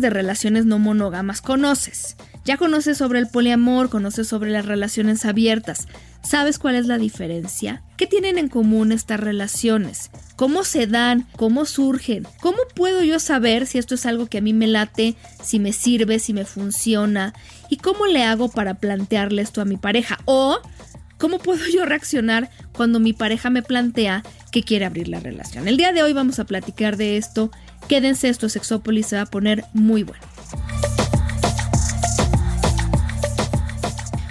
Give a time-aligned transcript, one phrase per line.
[0.00, 2.16] De relaciones no monógamas conoces?
[2.44, 5.86] Ya conoces sobre el poliamor, conoces sobre las relaciones abiertas.
[6.22, 7.82] ¿Sabes cuál es la diferencia?
[7.96, 10.10] ¿Qué tienen en común estas relaciones?
[10.36, 11.26] ¿Cómo se dan?
[11.36, 12.26] ¿Cómo surgen?
[12.40, 15.72] ¿Cómo puedo yo saber si esto es algo que a mí me late, si me
[15.72, 17.34] sirve, si me funciona?
[17.68, 20.18] ¿Y cómo le hago para plantearle esto a mi pareja?
[20.24, 20.60] O
[21.18, 24.22] ¿Cómo puedo yo reaccionar cuando mi pareja me plantea
[24.52, 25.66] que quiere abrir la relación?
[25.66, 27.50] El día de hoy vamos a platicar de esto
[27.86, 30.22] Quédense, esto Sexópolis se va a poner muy bueno.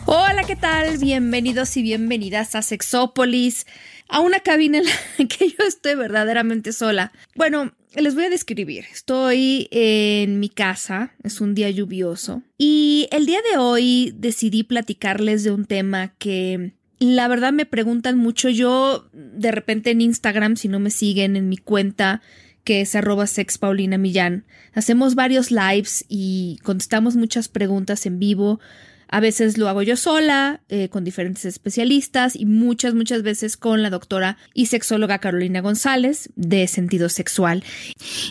[0.06, 0.98] Hola, ¿qué tal?
[0.98, 3.68] Bienvenidos y bienvenidas a Sexópolis,
[4.10, 7.12] a una cabina en la que yo estoy verdaderamente sola.
[7.36, 8.86] Bueno, les voy a describir.
[8.92, 15.44] Estoy en mi casa, es un día lluvioso, y el día de hoy decidí platicarles
[15.44, 18.50] de un tema que la verdad me preguntan mucho.
[18.50, 22.22] Yo de repente en Instagram, si no me siguen en mi cuenta,
[22.68, 24.44] que es arroba sexpaulinamillán.
[24.74, 28.60] Hacemos varios lives y contestamos muchas preguntas en vivo.
[29.08, 33.84] A veces lo hago yo sola, eh, con diferentes especialistas y muchas, muchas veces con
[33.84, 37.64] la doctora y sexóloga Carolina González de sentido sexual.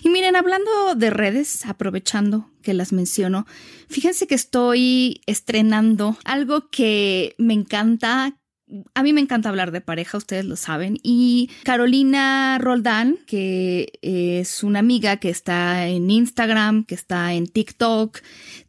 [0.04, 3.46] Y miren, hablando de redes, aprovechando que las menciono,
[3.88, 8.36] fíjense que estoy estrenando algo que me encanta,
[8.94, 10.98] a mí me encanta hablar de pareja, ustedes lo saben.
[11.02, 18.18] Y Carolina Roldán, que es una amiga que está en Instagram, que está en TikTok,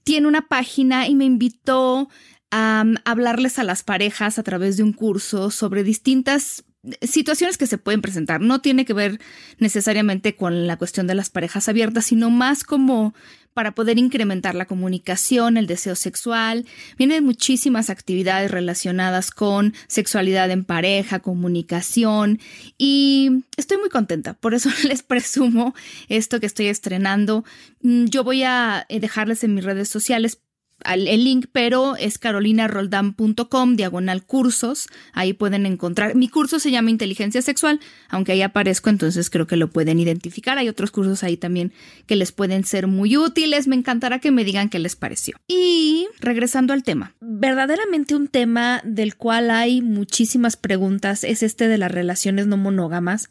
[0.04, 2.10] tiene una página y me invitó
[2.52, 6.64] a hablarles a las parejas a través de un curso sobre distintas
[7.02, 8.40] situaciones que se pueden presentar.
[8.40, 9.20] No tiene que ver
[9.58, 13.14] necesariamente con la cuestión de las parejas abiertas, sino más como
[13.58, 16.68] para poder incrementar la comunicación, el deseo sexual.
[16.96, 22.40] Vienen muchísimas actividades relacionadas con sexualidad en pareja, comunicación
[22.78, 24.36] y estoy muy contenta.
[24.36, 25.74] Por eso les presumo
[26.08, 27.46] esto que estoy estrenando.
[27.82, 30.40] Mm, yo voy a eh, dejarles en mis redes sociales
[30.86, 34.88] el link, pero es carolinaroldan.com, diagonal cursos.
[35.14, 36.16] Ahí pueden encontrar.
[36.16, 37.80] Mi curso se llama Inteligencia Sexual,
[38.10, 40.58] aunque ahí aparezco, entonces creo que lo pueden identificar.
[40.58, 41.74] Hay otros cursos ahí también
[42.06, 43.68] que les pueden ser muy útiles.
[43.68, 45.38] Me encantará que me digan qué les pareció.
[45.48, 51.78] Y regresando al tema, verdaderamente un tema del cual hay muchísimas preguntas es este de
[51.78, 53.30] las relaciones no monógamas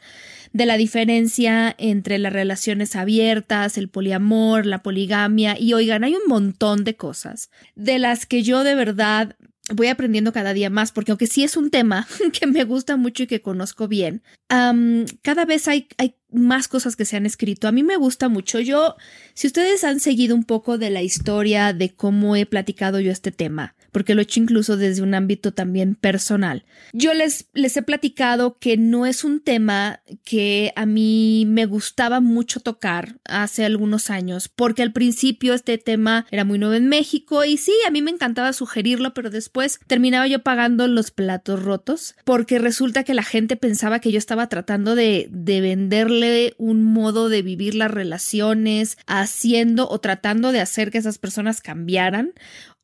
[0.53, 6.29] de la diferencia entre las relaciones abiertas, el poliamor, la poligamia y oigan, hay un
[6.29, 9.37] montón de cosas de las que yo de verdad
[9.75, 13.25] voy aprendiendo cada día más, porque aunque sí es un tema que me gusta mucho
[13.25, 17.67] y que conozco bien, cada vez hay, hay más cosas que se han escrito.
[17.67, 18.61] A mí me gusta mucho.
[18.61, 18.97] Yo,
[19.35, 23.33] si ustedes han seguido un poco de la historia de cómo he platicado yo este
[23.33, 26.67] tema, porque lo he hecho incluso desde un ámbito también personal.
[26.93, 32.21] Yo les, les he platicado que no es un tema que a mí me gustaba
[32.21, 37.43] mucho tocar hace algunos años, porque al principio este tema era muy nuevo en México
[37.47, 42.17] y sí, a mí me encantaba sugerirlo, pero después terminaba yo pagando los platos rotos,
[42.27, 47.31] porque resulta que la gente pensaba que yo estaba tratando de, de venderle un modo
[47.31, 52.35] de vivir las relaciones, haciendo o tratando de hacer que esas personas cambiaran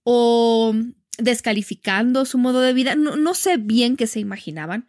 [0.05, 0.75] o
[1.19, 2.95] descalificando su modo de vida.
[2.95, 4.87] No, sé bien qué se imaginaban,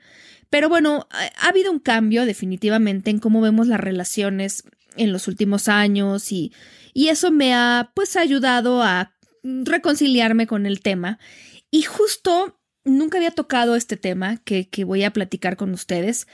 [0.49, 4.63] pero bueno, ha, habido un cambio definitivamente en cómo vemos las relaciones
[4.95, 6.53] en los últimos años y,
[6.93, 9.13] y eso me ha pues ayudado a
[9.43, 11.19] reconciliarme con el tema.
[11.71, 16.27] Y justo nunca había tocado este tema que, que, voy a platicar con ustedes,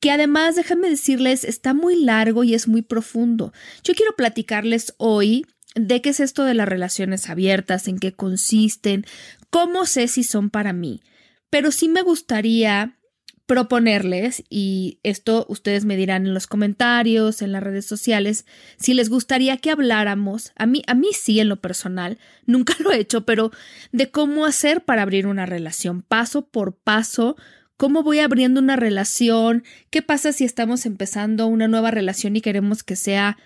[0.00, 3.52] que además, déjenme decirles, está muy largo y es muy profundo.
[3.82, 5.46] Yo quiero platicarles hoy
[5.76, 9.04] de qué es esto de las relaciones abiertas, en qué consisten,
[9.50, 11.02] cómo sé si son para mí.
[11.50, 12.96] Pero sí me gustaría
[13.46, 18.44] proponerles, y esto ustedes me dirán en los comentarios, en las redes sociales,
[18.76, 22.90] si les gustaría que habláramos, a mí, a mí sí en lo personal, nunca lo
[22.90, 23.52] he hecho, pero
[23.92, 27.36] de cómo hacer para abrir una relación, paso por paso,
[27.76, 32.82] cómo voy abriendo una relación, qué pasa si estamos empezando una nueva relación y queremos
[32.82, 33.38] que sea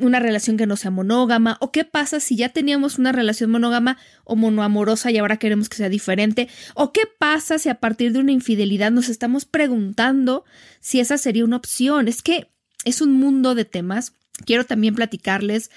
[0.00, 3.98] una relación que no sea monógama o qué pasa si ya teníamos una relación monógama
[4.24, 8.18] o monoamorosa y ahora queremos que sea diferente o qué pasa si a partir de
[8.18, 10.44] una infidelidad nos estamos preguntando
[10.80, 12.08] si esa sería una opción.
[12.08, 12.48] Es que
[12.84, 14.14] es un mundo de temas.
[14.46, 15.70] Quiero también platicarles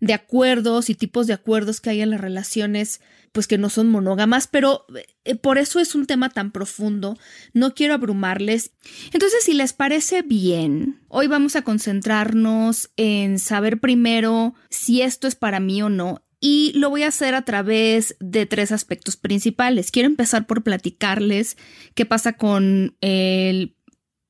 [0.00, 3.00] de acuerdos y tipos de acuerdos que hay en las relaciones,
[3.32, 4.86] pues que no son monógamas, pero
[5.24, 7.16] eh, por eso es un tema tan profundo.
[7.52, 8.72] No quiero abrumarles.
[9.12, 15.34] Entonces, si les parece bien, hoy vamos a concentrarnos en saber primero si esto es
[15.34, 16.22] para mí o no.
[16.40, 19.90] Y lo voy a hacer a través de tres aspectos principales.
[19.90, 21.58] Quiero empezar por platicarles
[21.94, 23.76] qué pasa con el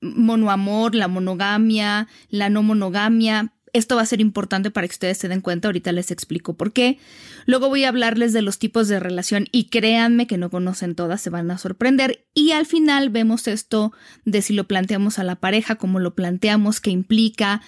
[0.00, 3.54] monoamor, la monogamia, la no monogamia.
[3.72, 6.72] Esto va a ser importante para que ustedes se den cuenta, ahorita les explico por
[6.72, 6.98] qué.
[7.46, 11.20] Luego voy a hablarles de los tipos de relación y créanme que no conocen todas,
[11.20, 12.24] se van a sorprender.
[12.34, 13.92] Y al final vemos esto
[14.24, 17.62] de si lo planteamos a la pareja, cómo lo planteamos, qué implica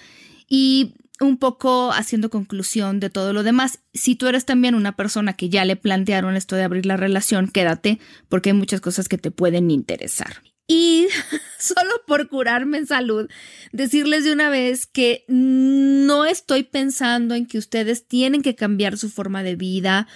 [0.47, 3.79] y un poco haciendo conclusión de todo lo demás.
[3.93, 7.47] Si tú eres también una persona que ya le plantearon esto de abrir la relación,
[7.47, 10.41] quédate porque hay muchas cosas que te pueden interesar.
[10.67, 11.07] Y
[11.59, 13.29] solo por curarme en salud,
[13.71, 19.09] decirles de una vez que no estoy pensando en que ustedes tienen que cambiar su
[19.09, 20.07] forma de vida.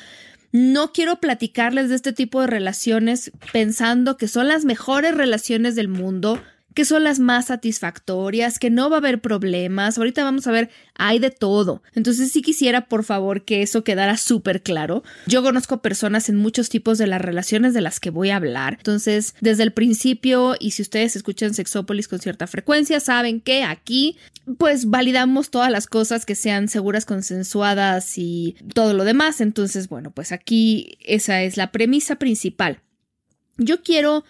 [0.51, 5.89] No quiero platicarles de este tipo de relaciones pensando que son las mejores relaciones del
[5.89, 6.41] mundo
[6.77, 9.97] que son las más satisfactorias, que no va a haber problemas.
[9.97, 11.81] Ahorita vamos a ver, hay de todo.
[11.95, 15.03] Entonces sí quisiera, por favor, que eso quedara súper claro.
[15.25, 18.75] Yo conozco personas en muchos tipos de las relaciones de las que voy a hablar.
[18.77, 24.15] Entonces, desde el principio, y si ustedes escuchan Sexópolis con cierta frecuencia, saben que aquí,
[24.59, 29.41] pues, validamos todas las cosas que sean seguras, consensuadas y todo lo demás.
[29.41, 32.81] Entonces, bueno, pues aquí esa es la premisa principal.
[33.57, 34.23] Yo quiero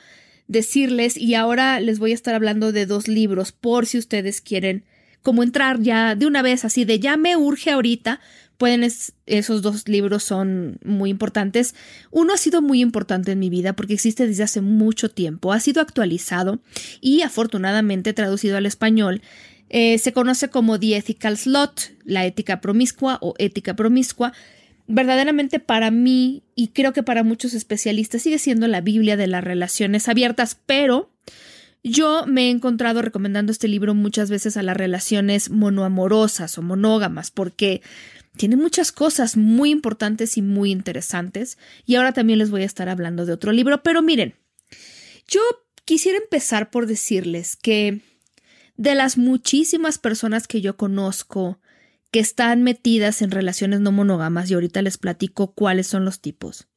[0.47, 4.85] decirles y ahora les voy a estar hablando de dos libros por si ustedes quieren
[5.21, 8.21] como entrar ya de una vez así de ya me urge ahorita.
[8.57, 8.89] Pueden,
[9.25, 11.75] esos dos libros son muy importantes.
[12.09, 15.59] Uno ha sido muy importante en mi vida porque existe desde hace mucho tiempo, ha
[15.59, 16.59] sido actualizado
[17.01, 19.21] y afortunadamente traducido al español.
[19.69, 24.31] Eh, se conoce como The Ethical Slot, la ética promiscua o ética promiscua
[24.87, 29.43] verdaderamente para mí y creo que para muchos especialistas sigue siendo la Biblia de las
[29.43, 31.11] relaciones abiertas, pero
[31.83, 37.31] yo me he encontrado recomendando este libro muchas veces a las relaciones monoamorosas o monógamas
[37.31, 37.81] porque
[38.37, 42.89] tiene muchas cosas muy importantes y muy interesantes y ahora también les voy a estar
[42.89, 44.35] hablando de otro libro, pero miren,
[45.27, 45.41] yo
[45.85, 48.01] quisiera empezar por decirles que
[48.77, 51.59] de las muchísimas personas que yo conozco
[52.11, 56.67] que están metidas en relaciones no monógamas y ahorita les platico cuáles son los tipos.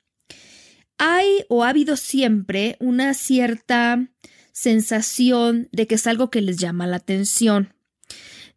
[0.98, 4.08] Hay o ha habido siempre una cierta
[4.52, 7.72] sensación de que es algo que les llama la atención.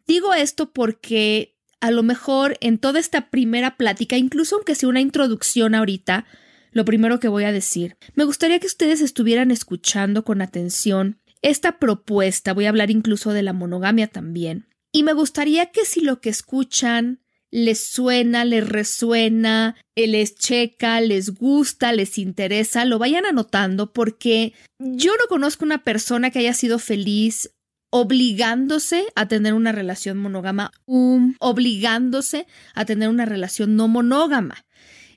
[0.05, 5.01] Digo esto porque a lo mejor en toda esta primera plática, incluso aunque sea una
[5.01, 6.25] introducción ahorita,
[6.71, 11.77] lo primero que voy a decir, me gustaría que ustedes estuvieran escuchando con atención esta
[11.79, 16.22] propuesta, voy a hablar incluso de la monogamia también, y me gustaría que si lo
[16.22, 17.19] que escuchan
[17.50, 24.54] les suena, les resuena, eh, les checa, les gusta, les interesa, lo vayan anotando porque
[24.80, 27.51] yo no conozco una persona que haya sido feliz
[27.90, 34.66] obligándose a tener una relación monógama, um, obligándose a tener una relación no monógama.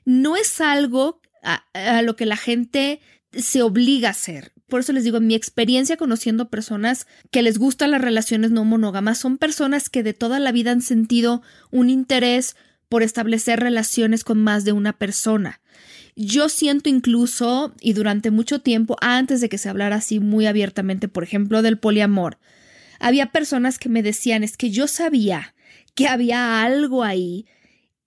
[0.05, 2.99] No es algo a lo que la gente
[3.31, 4.53] se obliga a hacer.
[4.67, 8.65] Por eso les digo, en mi experiencia conociendo personas que les gustan las relaciones no
[8.65, 12.55] monógamas, son personas que de toda la vida han sentido un interés
[12.89, 15.61] por establecer relaciones con más de una persona.
[16.15, 21.07] Yo siento incluso, y durante mucho tiempo, antes de que se hablara así muy abiertamente,
[21.07, 22.37] por ejemplo, del poliamor,
[22.99, 25.53] había personas que me decían, es que yo sabía
[25.95, 27.45] que había algo ahí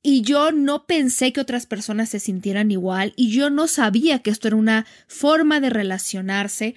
[0.02, 4.30] y yo no pensé que otras personas se sintieran igual y yo no sabía que
[4.30, 6.74] esto era una forma de relacionarse,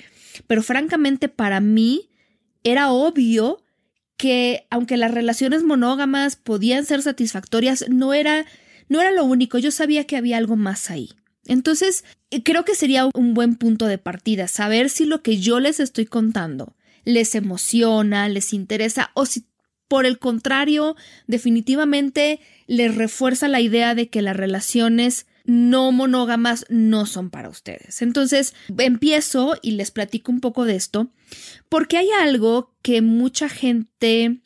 [0.47, 2.09] pero francamente para mí
[2.63, 3.63] era obvio
[4.17, 8.45] que aunque las relaciones monógamas podían ser satisfactorias, no era
[8.89, 11.09] no era lo único, yo sabía que había algo más ahí.
[11.45, 12.03] Entonces,
[12.43, 16.05] creo que sería un buen punto de partida, saber si lo que yo les estoy
[16.05, 16.75] contando
[17.05, 19.45] les emociona, les interesa o si
[19.87, 20.95] por el contrario,
[21.27, 28.01] definitivamente les refuerza la idea de que las relaciones no monógamas no son para ustedes.
[28.01, 31.09] Entonces, empiezo y les platico un poco de esto,
[31.69, 34.42] porque hay algo que mucha gente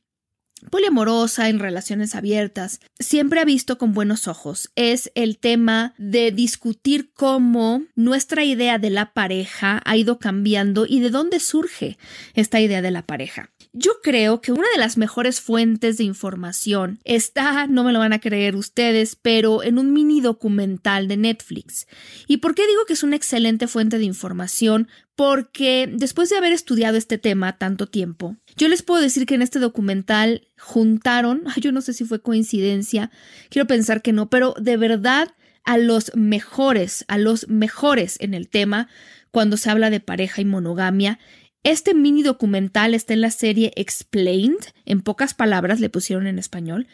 [0.69, 7.11] poliamorosa en relaciones abiertas siempre ha visto con buenos ojos es el tema de discutir
[7.13, 11.97] cómo nuestra idea de la pareja ha ido cambiando y de dónde surge
[12.33, 13.51] esta idea de la pareja.
[13.73, 18.13] Yo creo que una de las mejores fuentes de información está, no me lo van
[18.13, 21.87] a creer ustedes, pero en un mini documental de Netflix.
[22.27, 24.87] ¿Y por qué digo que es una excelente fuente de información?
[25.17, 29.41] Porque después de haber estudiado este tema tanto tiempo, yo les puedo decir que en
[29.41, 33.09] este documental juntaron, yo no sé si fue coincidencia,
[33.49, 35.29] quiero pensar que no, pero de verdad
[35.65, 38.89] a los mejores, a los mejores en el tema
[39.31, 41.19] cuando se habla de pareja y monogamia.
[41.63, 46.87] Este mini documental está en la serie Explained, en pocas palabras le pusieron en español.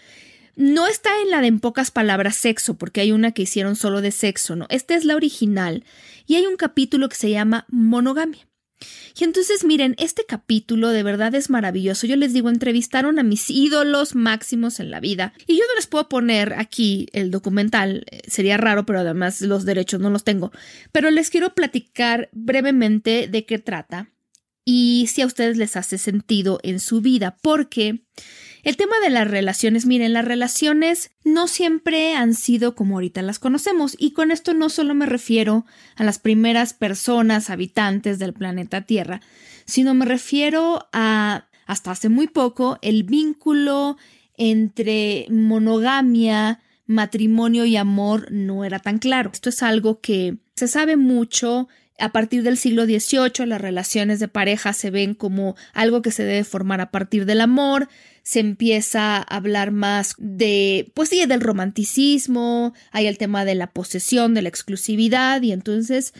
[0.55, 4.01] No está en la de en pocas palabras sexo, porque hay una que hicieron solo
[4.01, 4.67] de sexo, no.
[4.69, 5.83] Esta es la original
[6.27, 8.48] y hay un capítulo que se llama monogamia.
[9.17, 12.07] Y entonces miren, este capítulo de verdad es maravilloso.
[12.07, 15.33] Yo les digo, entrevistaron a mis ídolos máximos en la vida.
[15.48, 19.65] Y yo no les puedo poner aquí el documental, eh, sería raro, pero además los
[19.65, 20.51] derechos no los tengo.
[20.91, 24.10] Pero les quiero platicar brevemente de qué trata
[24.65, 28.03] y si a ustedes les hace sentido en su vida, porque
[28.63, 33.39] el tema de las relaciones, miren, las relaciones no siempre han sido como ahorita las
[33.39, 35.65] conocemos y con esto no solo me refiero
[35.96, 39.22] a las primeras personas habitantes del planeta Tierra,
[39.65, 43.98] sino me refiero a hasta hace muy poco el vínculo
[44.36, 49.29] entre monogamia, matrimonio y amor no era tan claro.
[49.34, 51.67] Esto es algo que se sabe mucho
[52.03, 56.25] a partir del siglo XVIII las relaciones de pareja se ven como algo que se
[56.25, 57.88] debe formar a partir del amor,
[58.24, 63.67] se empieza a hablar más de, pues sí, del romanticismo, hay el tema de la
[63.67, 66.13] posesión, de la exclusividad y entonces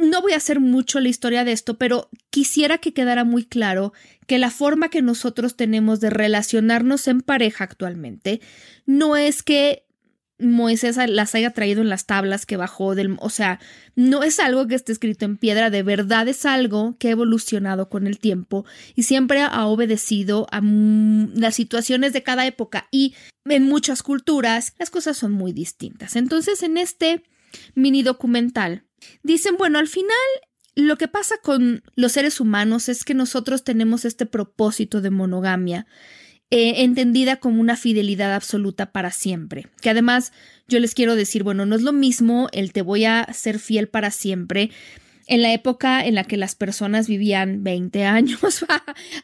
[0.00, 3.92] no voy a hacer mucho la historia de esto, pero quisiera que quedara muy claro
[4.26, 8.40] que la forma que nosotros tenemos de relacionarnos en pareja actualmente
[8.86, 9.84] no es que
[10.42, 13.16] Moisés las haya traído en las tablas que bajó del...
[13.20, 13.60] O sea,
[13.94, 17.88] no es algo que esté escrito en piedra, de verdad es algo que ha evolucionado
[17.88, 23.64] con el tiempo y siempre ha obedecido a las situaciones de cada época y en
[23.64, 26.16] muchas culturas las cosas son muy distintas.
[26.16, 27.22] Entonces, en este
[27.74, 28.84] mini documental,
[29.22, 30.16] dicen, bueno, al final
[30.74, 35.86] lo que pasa con los seres humanos es que nosotros tenemos este propósito de monogamia
[36.54, 39.68] eh, entendida como una fidelidad absoluta para siempre.
[39.80, 40.34] Que además
[40.68, 43.88] yo les quiero decir, bueno, no es lo mismo el te voy a ser fiel
[43.88, 44.70] para siempre.
[45.26, 48.66] En la época en la que las personas vivían 20 años,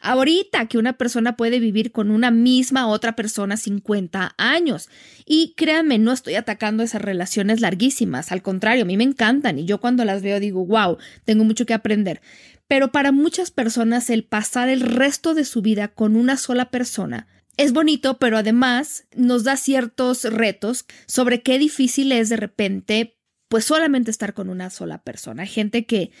[0.01, 4.89] ahorita que una persona puede vivir con una misma otra persona 50 años.
[5.23, 9.65] Y créanme, no estoy atacando esas relaciones larguísimas, al contrario, a mí me encantan y
[9.65, 12.21] yo cuando las veo digo, wow, tengo mucho que aprender.
[12.69, 17.27] Pero para muchas personas el pasar el resto de su vida con una sola persona
[17.57, 23.17] es bonito, pero además nos da ciertos retos sobre qué difícil es de repente,
[23.49, 25.47] pues solamente estar con una sola persona.
[25.47, 26.11] Gente que,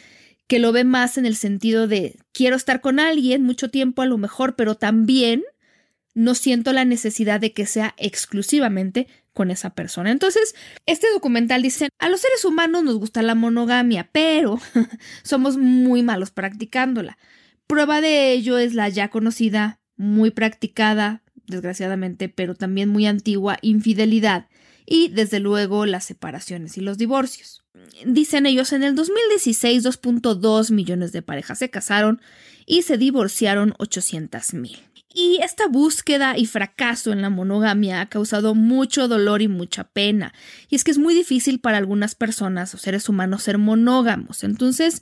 [0.47, 4.07] que lo ve más en el sentido de quiero estar con alguien mucho tiempo a
[4.07, 5.43] lo mejor, pero también
[6.19, 10.11] no siento la necesidad de que sea exclusivamente con esa persona.
[10.11, 10.53] Entonces,
[10.85, 14.59] este documental dice, a los seres humanos nos gusta la monogamia, pero
[15.23, 17.17] somos muy malos practicándola.
[17.67, 24.49] Prueba de ello es la ya conocida, muy practicada, desgraciadamente, pero también muy antigua, infidelidad
[24.85, 27.63] y, desde luego, las separaciones y los divorcios.
[28.05, 32.19] Dicen ellos, en el 2016 2.2 millones de parejas se casaron
[32.65, 34.79] y se divorciaron 800 mil.
[35.11, 40.33] Y esta búsqueda y fracaso en la monogamia ha causado mucho dolor y mucha pena.
[40.69, 44.43] Y es que es muy difícil para algunas personas o seres humanos ser monógamos.
[44.43, 45.01] Entonces,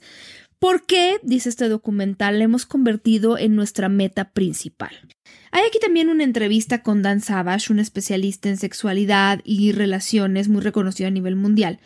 [0.58, 4.92] ¿por qué, dice este documental, le hemos convertido en nuestra meta principal?
[5.50, 10.62] Hay aquí también una entrevista con Dan Savage, un especialista en sexualidad y relaciones muy
[10.62, 11.80] reconocido a nivel mundial.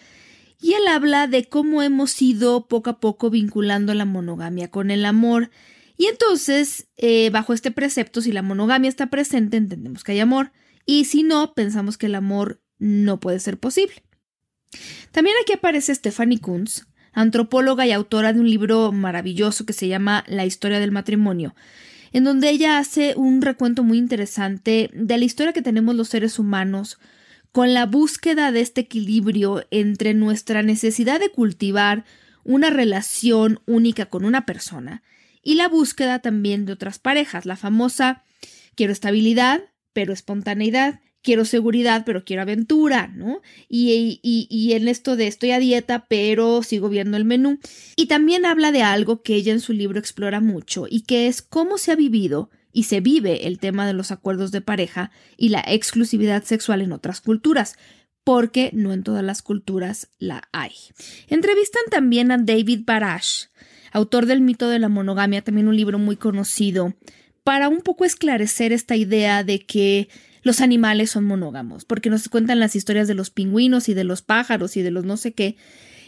[0.60, 5.04] Y él habla de cómo hemos ido poco a poco vinculando la monogamia con el
[5.04, 5.50] amor
[5.96, 10.52] y entonces, eh, bajo este precepto, si la monogamia está presente, entendemos que hay amor,
[10.86, 14.02] y si no, pensamos que el amor no puede ser posible.
[15.10, 20.24] También aquí aparece Stephanie Kunz, antropóloga y autora de un libro maravilloso que se llama
[20.26, 21.54] La historia del matrimonio,
[22.12, 26.38] en donde ella hace un recuento muy interesante de la historia que tenemos los seres
[26.38, 26.98] humanos
[27.52, 32.04] con la búsqueda de este equilibrio entre nuestra necesidad de cultivar
[32.44, 35.02] una relación única con una persona
[35.42, 38.24] y la búsqueda también de otras parejas, la famosa
[38.74, 43.40] quiero estabilidad, pero espontaneidad, quiero seguridad, pero quiero aventura, ¿no?
[43.68, 47.58] Y, y, y, en esto de estoy a dieta, pero sigo viendo el menú.
[47.96, 51.42] Y también habla de algo que ella en su libro explora mucho y que es
[51.42, 55.50] cómo se ha vivido y se vive el tema de los acuerdos de pareja y
[55.50, 57.76] la exclusividad sexual en otras culturas,
[58.24, 60.72] porque no en todas las culturas la hay.
[61.28, 63.46] Entrevistan también a David Barash,
[63.92, 66.94] autor del mito de la monogamia, también un libro muy conocido,
[67.44, 70.08] para un poco esclarecer esta idea de que
[70.42, 74.22] los animales son monógamos, porque nos cuentan las historias de los pingüinos y de los
[74.22, 75.56] pájaros y de los no sé qué.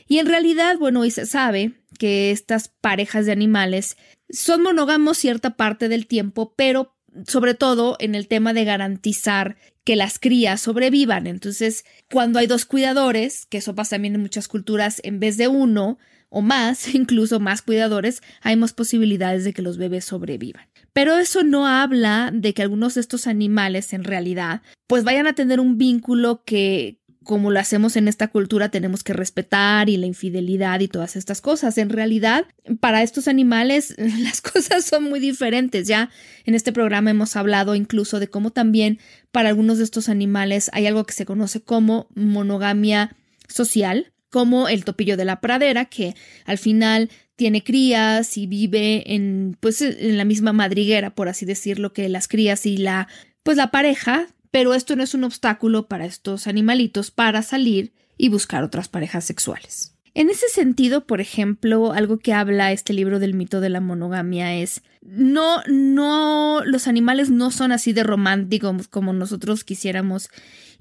[0.07, 3.97] Y en realidad, bueno, hoy se sabe que estas parejas de animales
[4.29, 9.97] son monógamos cierta parte del tiempo, pero sobre todo en el tema de garantizar que
[9.97, 11.27] las crías sobrevivan.
[11.27, 15.49] Entonces, cuando hay dos cuidadores, que eso pasa también en muchas culturas, en vez de
[15.49, 15.99] uno
[16.35, 20.67] o más, incluso más cuidadores, hay más posibilidades de que los bebés sobrevivan.
[20.93, 25.35] Pero eso no habla de que algunos de estos animales en realidad pues vayan a
[25.35, 30.07] tener un vínculo que, como lo hacemos en esta cultura, tenemos que respetar y la
[30.07, 31.79] infidelidad y todas estas cosas.
[31.79, 32.47] En realidad,
[32.81, 35.87] para estos animales las cosas son muy diferentes.
[35.87, 36.11] Ya
[36.45, 38.99] en este programa hemos hablado incluso de cómo también
[39.31, 43.17] para algunos de estos animales hay algo que se conoce como monogamia
[43.49, 49.57] social, como el topillo de la pradera, que al final tiene crías y vive en
[49.61, 53.07] pues en la misma madriguera, por así decirlo, que las crías y la
[53.45, 58.29] pues la pareja pero esto no es un obstáculo para estos animalitos para salir y
[58.29, 59.95] buscar otras parejas sexuales.
[60.15, 64.57] En ese sentido, por ejemplo, algo que habla este libro del mito de la monogamia
[64.57, 70.29] es no, no, los animales no son así de románticos como nosotros quisiéramos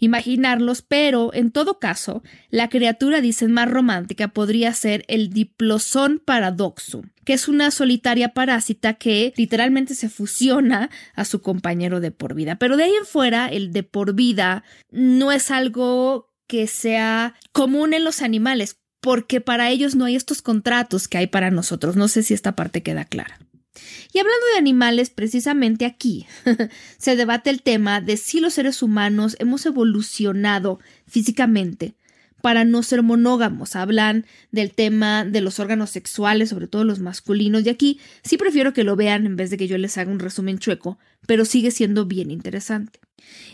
[0.04, 7.10] imaginarlos, pero en todo caso, la criatura, dicen, más romántica podría ser el diplosón paradoxum,
[7.26, 12.58] que es una solitaria parásita que literalmente se fusiona a su compañero de por vida.
[12.58, 17.94] Pero de ahí en fuera, el de por vida no es algo que sea común
[17.94, 21.96] en los animales, porque para ellos no hay estos contratos que hay para nosotros.
[21.96, 23.40] No sé si esta parte queda clara.
[24.12, 26.25] Y hablando de animales, precisamente aquí
[26.98, 31.96] se debate el tema de si los seres humanos hemos evolucionado físicamente
[32.44, 33.78] para no ser monógamos.
[33.78, 38.74] Hablan del tema de los órganos sexuales, sobre todo los masculinos, y aquí sí prefiero
[38.74, 41.72] que lo vean en vez de que yo les haga un resumen chueco, pero sigue
[41.72, 43.00] siendo bien interesante.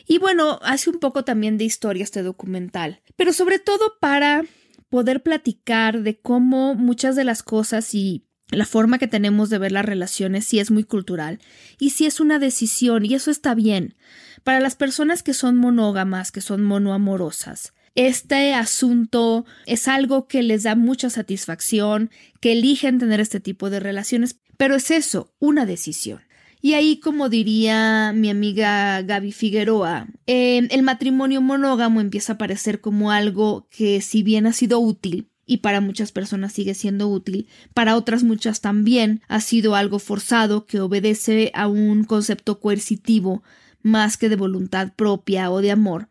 [0.08, 4.44] Y bueno, hace un poco también de historia este documental, pero sobre todo para
[4.90, 9.72] poder platicar de cómo muchas de las cosas y la forma que tenemos de ver
[9.72, 11.40] las relaciones sí es muy cultural
[11.78, 13.96] y sí es una decisión y eso está bien.
[14.44, 20.64] Para las personas que son monógamas, que son monoamorosas, este asunto es algo que les
[20.64, 22.10] da mucha satisfacción,
[22.40, 26.22] que eligen tener este tipo de relaciones, pero es eso, una decisión.
[26.62, 32.82] Y ahí, como diría mi amiga Gaby Figueroa, eh, el matrimonio monógamo empieza a parecer
[32.82, 37.48] como algo que si bien ha sido útil, y para muchas personas sigue siendo útil,
[37.74, 43.42] para otras muchas también ha sido algo forzado que obedece a un concepto coercitivo
[43.82, 46.08] más que de voluntad propia o de amor.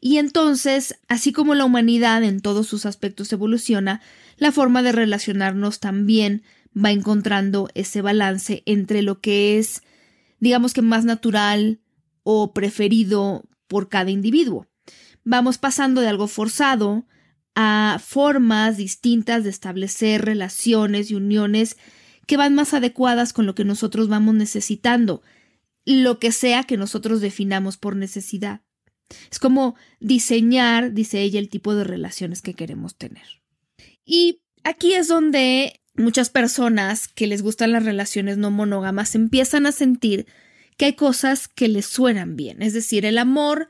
[0.00, 4.00] Y entonces, así como la humanidad en todos sus aspectos evoluciona,
[4.36, 6.42] la forma de relacionarnos también
[6.76, 9.84] va encontrando ese balance entre lo que es,
[10.40, 11.78] digamos que más natural
[12.24, 14.66] o preferido por cada individuo.
[15.22, 17.06] Vamos pasando de algo forzado
[17.54, 21.76] a formas distintas de establecer relaciones y uniones
[22.26, 25.22] que van más adecuadas con lo que nosotros vamos necesitando,
[25.84, 28.62] lo que sea que nosotros definamos por necesidad.
[29.30, 33.26] Es como diseñar, dice ella, el tipo de relaciones que queremos tener.
[34.04, 39.72] Y aquí es donde muchas personas que les gustan las relaciones no monógamas empiezan a
[39.72, 40.26] sentir
[40.76, 42.62] que hay cosas que les suenan bien.
[42.62, 43.68] Es decir, el amor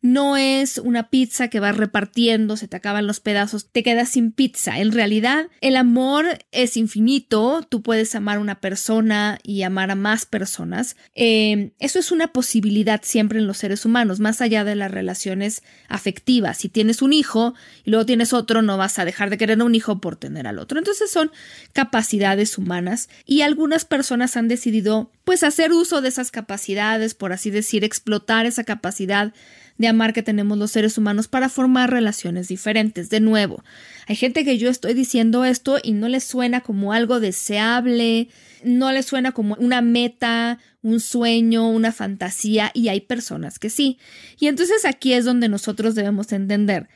[0.00, 4.30] no es una pizza que vas repartiendo, se te acaban los pedazos, te quedas sin
[4.30, 4.78] pizza.
[4.78, 9.96] En realidad, el amor es infinito, tú puedes amar a una persona y amar a
[9.96, 10.96] más personas.
[11.14, 15.62] Em, eso es una posibilidad siempre en los seres humanos, más allá de las relaciones
[15.88, 16.58] afectivas.
[16.58, 19.64] Si tienes un hijo y luego tienes otro, no vas a dejar de querer a
[19.64, 20.78] un hijo por tener al otro.
[20.78, 21.32] Entonces son
[21.72, 27.50] capacidades humanas y algunas personas han decidido pues hacer uso de esas capacidades, por así
[27.50, 29.34] decir, explotar esa capacidad
[29.76, 33.10] de amar que tenemos los seres humanos para formar relaciones diferentes.
[33.10, 33.62] De nuevo,
[34.06, 38.30] hay gente que yo estoy diciendo esto y no le suena como algo deseable,
[38.64, 43.98] no le suena como una meta, un sueño, una fantasía, y hay personas que sí.
[44.40, 46.88] Y entonces aquí es donde nosotros debemos entender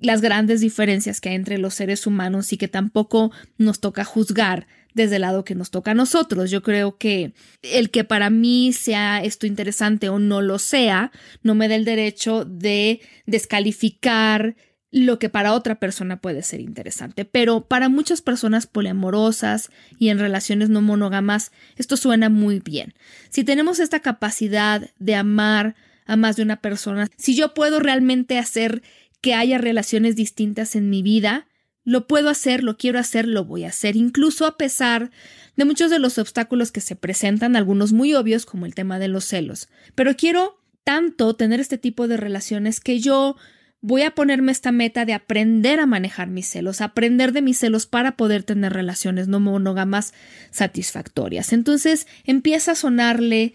[0.00, 4.66] las grandes diferencias que hay entre los seres humanos y que tampoco nos toca juzgar
[4.96, 6.50] desde el lado que nos toca a nosotros.
[6.50, 11.54] Yo creo que el que para mí sea esto interesante o no lo sea, no
[11.54, 14.56] me da el derecho de descalificar
[14.90, 17.26] lo que para otra persona puede ser interesante.
[17.26, 22.94] Pero para muchas personas poliamorosas y en relaciones no monógamas, esto suena muy bien.
[23.28, 25.74] Si tenemos esta capacidad de amar
[26.06, 28.82] a más de una persona, si yo puedo realmente hacer
[29.20, 31.48] que haya relaciones distintas en mi vida,
[31.86, 35.12] lo puedo hacer, lo quiero hacer, lo voy a hacer, incluso a pesar
[35.56, 39.06] de muchos de los obstáculos que se presentan, algunos muy obvios como el tema de
[39.06, 39.68] los celos.
[39.94, 43.36] Pero quiero tanto tener este tipo de relaciones que yo
[43.80, 47.86] voy a ponerme esta meta de aprender a manejar mis celos, aprender de mis celos
[47.86, 50.12] para poder tener relaciones no monógamas
[50.50, 51.52] satisfactorias.
[51.52, 53.54] Entonces empieza a sonarle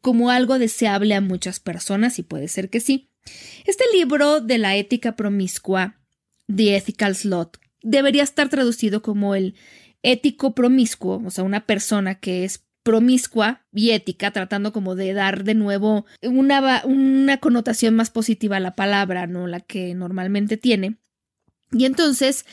[0.00, 3.10] como algo deseable a muchas personas y puede ser que sí.
[3.64, 5.98] Este libro de la ética promiscua,
[6.54, 9.54] The Ethical Slot, debería estar traducido como el
[10.02, 15.42] ético promiscuo, o sea, una persona que es promiscua y ética, tratando como de dar
[15.42, 19.48] de nuevo una, una connotación más positiva a la palabra, ¿no?
[19.48, 20.98] La que normalmente tiene.
[21.72, 22.46] Y entonces,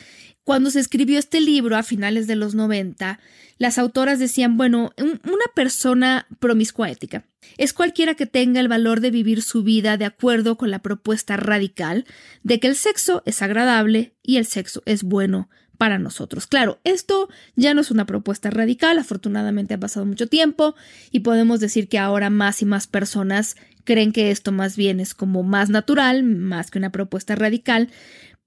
[0.44, 3.18] cuando se escribió este libro a finales de los 90,
[3.58, 7.24] las autoras decían, bueno, una persona promiscua ética
[7.58, 11.36] es cualquiera que tenga el valor de vivir su vida de acuerdo con la propuesta
[11.36, 12.04] radical
[12.42, 16.46] de que el sexo es agradable y el sexo es bueno para nosotros.
[16.46, 20.74] Claro, esto ya no es una propuesta radical, afortunadamente ha pasado mucho tiempo
[21.10, 25.14] y podemos decir que ahora más y más personas creen que esto más bien es
[25.14, 27.90] como más natural, más que una propuesta radical,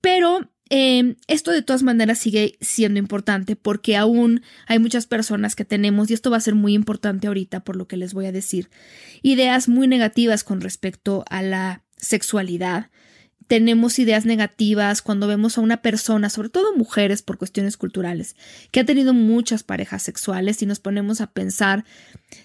[0.01, 5.65] pero eh, esto de todas maneras sigue siendo importante porque aún hay muchas personas que
[5.65, 8.31] tenemos, y esto va a ser muy importante ahorita por lo que les voy a
[8.31, 8.69] decir,
[9.21, 12.89] ideas muy negativas con respecto a la sexualidad,
[13.47, 18.35] tenemos ideas negativas cuando vemos a una persona, sobre todo mujeres por cuestiones culturales,
[18.71, 21.85] que ha tenido muchas parejas sexuales y nos ponemos a pensar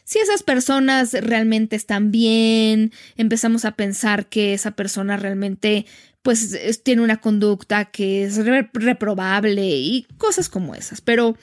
[0.04, 5.86] si esas personas realmente están bien, empezamos a pensar que esa persona realmente
[6.22, 8.38] pues tiene una conducta que es
[8.72, 11.36] reprobable y cosas como esas, pero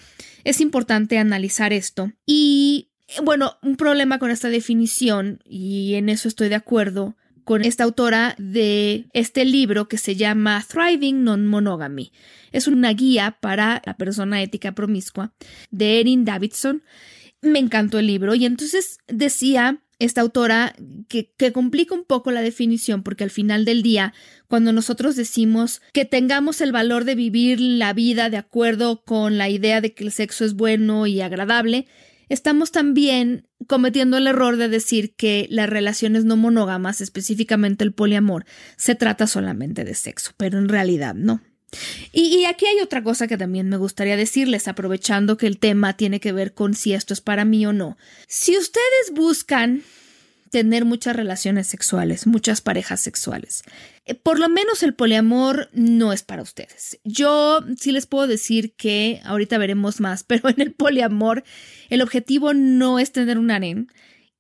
[0.44, 2.90] es importante analizar esto y
[3.24, 8.36] bueno, un problema con esta definición y en eso estoy de acuerdo con esta autora
[8.38, 12.12] de este libro que se llama Thriving Non-Monogamy.
[12.52, 15.34] Es una guía para la persona ética promiscua
[15.72, 16.84] de Erin Davidson.
[17.42, 20.76] Me encantó el libro y entonces decía esta autora
[21.10, 24.14] que, complica un poco la definición porque al final del día,
[24.48, 29.50] cuando nosotros decimos que tengamos el valor de vivir la vida de acuerdo con la
[29.50, 31.86] idea de que el sexo es bueno y agradable,
[32.30, 38.46] estamos también cometiendo el error de decir que las relaciones no monógamas, específicamente el poliamor,
[38.78, 41.42] se trata solamente de sexo, pero en realidad no.
[42.12, 46.20] Y, aquí hay otra cosa que también me gustaría decirles, aprovechando que el tema tiene
[46.20, 47.98] que ver con si esto es para mí o no.
[48.28, 49.84] Si ustedes buscan
[50.50, 53.64] tener muchas relaciones sexuales, muchas parejas sexuales.
[54.06, 57.00] Eh, por lo menos el poliamor no es para ustedes.
[57.04, 61.44] Yo sí les puedo decir que ahorita veremos más, pero en el poliamor
[61.90, 63.92] el objetivo no es tener un harén.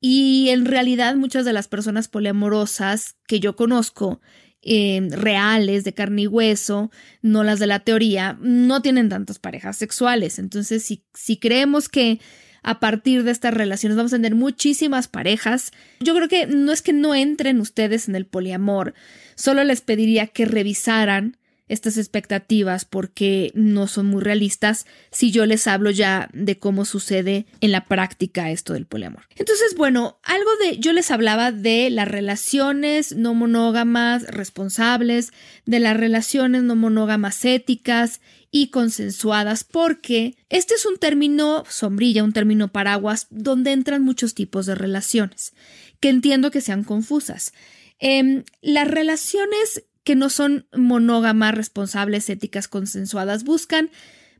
[0.01, 4.21] Y en realidad muchas de las personas poliamorosas que yo conozco,
[4.61, 6.91] eh, reales, de carne y hueso,
[7.21, 10.39] no las de la teoría, no tienen tantas parejas sexuales.
[10.39, 12.19] Entonces, si, si creemos que
[12.63, 13.97] a partir de estas relaciones.
[13.97, 15.71] Vamos a tener muchísimas parejas.
[15.99, 18.93] Yo creo que no es que no entren ustedes en el poliamor,
[19.35, 21.37] solo les pediría que revisaran
[21.69, 27.45] estas expectativas porque no son muy realistas si yo les hablo ya de cómo sucede
[27.61, 29.23] en la práctica esto del poliamor.
[29.37, 35.31] Entonces, bueno, algo de yo les hablaba de las relaciones no monógamas responsables,
[35.65, 38.19] de las relaciones no monógamas éticas
[38.51, 44.65] y consensuadas porque este es un término sombrilla, un término paraguas donde entran muchos tipos
[44.65, 45.53] de relaciones
[45.99, 47.53] que entiendo que sean confusas.
[47.99, 53.91] Em, las relaciones que no son monógamas, responsables, éticas, consensuadas, buscan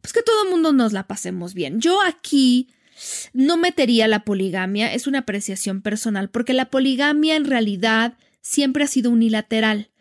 [0.02, 1.80] pues que todo el mundo nos la pasemos bien.
[1.80, 2.70] Yo aquí
[3.34, 8.88] no metería la poligamia, es una apreciación personal, porque la poligamia en realidad siempre ha
[8.88, 9.92] sido unilateral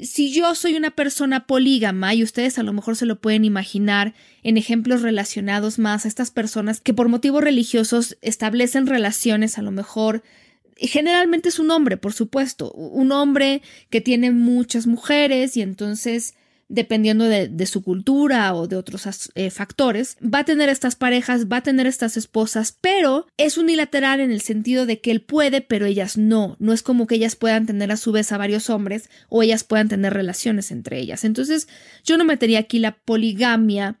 [0.00, 4.14] si yo soy una persona polígama y ustedes a lo mejor se lo pueden imaginar
[4.42, 9.70] en ejemplos relacionados más a estas personas que por motivos religiosos establecen relaciones a lo
[9.70, 10.22] mejor
[10.76, 16.34] generalmente es un hombre, por supuesto, un hombre que tiene muchas mujeres y entonces
[16.68, 21.58] dependiendo de, su cultura o de otros eh, factores, va a tener estas parejas, va
[21.58, 25.86] a tener estas esposas, pero es unilateral en el sentido de que él puede, pero
[25.86, 26.56] ellas no.
[26.58, 29.64] No es como que ellas puedan tener a su vez a varios hombres o ellas
[29.64, 31.24] puedan tener relaciones entre ellas.
[31.24, 31.68] Entonces,
[32.04, 33.98] yo no metería aquí la poligamia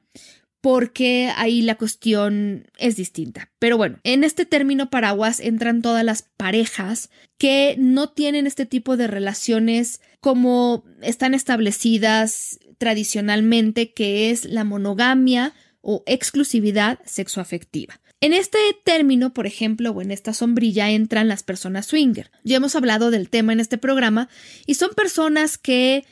[0.66, 3.52] porque ahí la cuestión es distinta.
[3.60, 8.96] Pero bueno, en este término paraguas entran todas las parejas que no tienen este tipo
[8.96, 18.00] de relaciones como están establecidas tradicionalmente, que es la monogamia o exclusividad sexoafectiva.
[18.20, 22.32] En este término, por ejemplo, o en esta sombrilla entran las personas swinger.
[22.42, 24.28] Ya hemos hablado del tema en este programa
[24.66, 26.04] y son personas que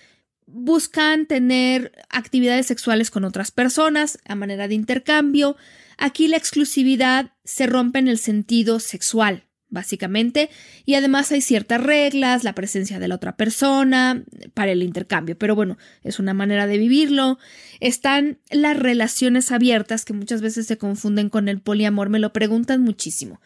[0.46, 5.57] buscan tener actividades sexuales con otras personas a manera de intercambio.
[5.98, 10.50] Aquí la exclusividad se rompe en el sentido sexual, básicamente,
[10.85, 15.54] y además hay ciertas reglas, la presencia de la otra persona para el intercambio, pero
[15.54, 17.38] bueno, es una manera de vivirlo.
[17.80, 22.83] Están las relaciones abiertas que muchas veces se confunden con el poliamor, me lo preguntan
[22.83, 23.40] muchísimo.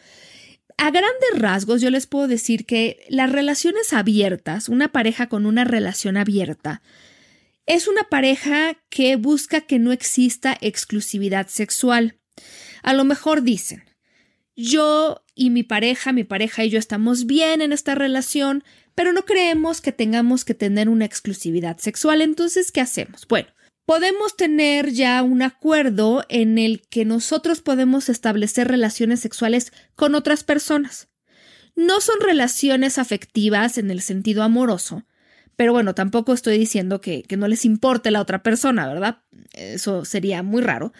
[0.81, 5.65] A grandes rasgos yo les puedo decir que las relaciones abiertas, una pareja con una
[5.65, 6.81] relación abierta,
[7.65, 12.17] es una pareja que busca que no exista exclusividad sexual.
[12.81, 13.83] A lo mejor dicen,
[14.55, 18.63] yo y mi pareja, mi pareja y yo estamos bien en esta relación,
[18.95, 22.21] pero no creemos que tengamos que tener una exclusividad sexual.
[22.21, 23.27] Entonces, ¿qué hacemos?
[23.27, 23.49] Bueno,
[23.89, 30.43] podemos tener ya un acuerdo en el que nosotros podemos establecer relaciones sexuales con otras
[30.43, 31.07] personas.
[31.75, 35.07] No son relaciones afectivas en el sentido amoroso,
[35.55, 39.23] pero bueno, tampoco estoy diciendo que, que no les importe la otra persona, ¿verdad?
[39.53, 40.93] Eso sería muy raro.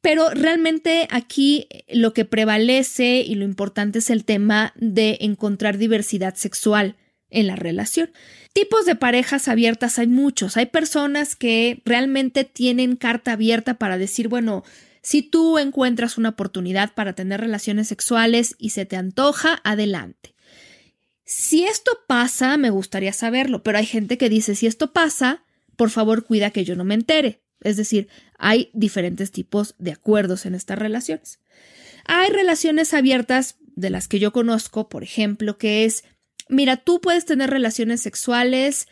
[0.00, 6.34] Pero realmente aquí lo que prevalece y lo importante es el tema de encontrar diversidad
[6.36, 6.96] sexual
[7.32, 8.10] en la relación.
[8.52, 10.56] Tipos de parejas abiertas hay muchos.
[10.56, 14.62] Hay personas que realmente tienen carta abierta para decir, bueno,
[15.02, 20.34] si tú encuentras una oportunidad para tener relaciones sexuales y se te antoja, adelante.
[21.24, 25.42] Si esto pasa, me gustaría saberlo, pero hay gente que dice, si esto pasa,
[25.76, 27.40] por favor cuida que yo no me entere.
[27.62, 31.40] Es decir, hay diferentes tipos de acuerdos en estas relaciones.
[32.04, 36.04] Hay relaciones abiertas de las que yo conozco, por ejemplo, que es,
[36.52, 38.86] mira, tú puedes tener relaciones sexuales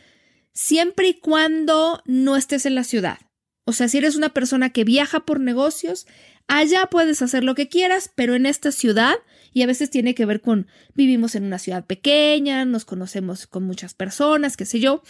[0.53, 3.19] siempre y cuando no estés en la ciudad.
[3.65, 6.07] O sea, si eres una persona que viaja por negocios,
[6.49, 9.15] allá puedes hacer lo que quieras, pero en esta ciudad,
[9.53, 13.63] y a veces tiene que ver con vivimos en una ciudad pequeña, nos conocemos con
[13.63, 15.03] muchas personas, qué sé yo,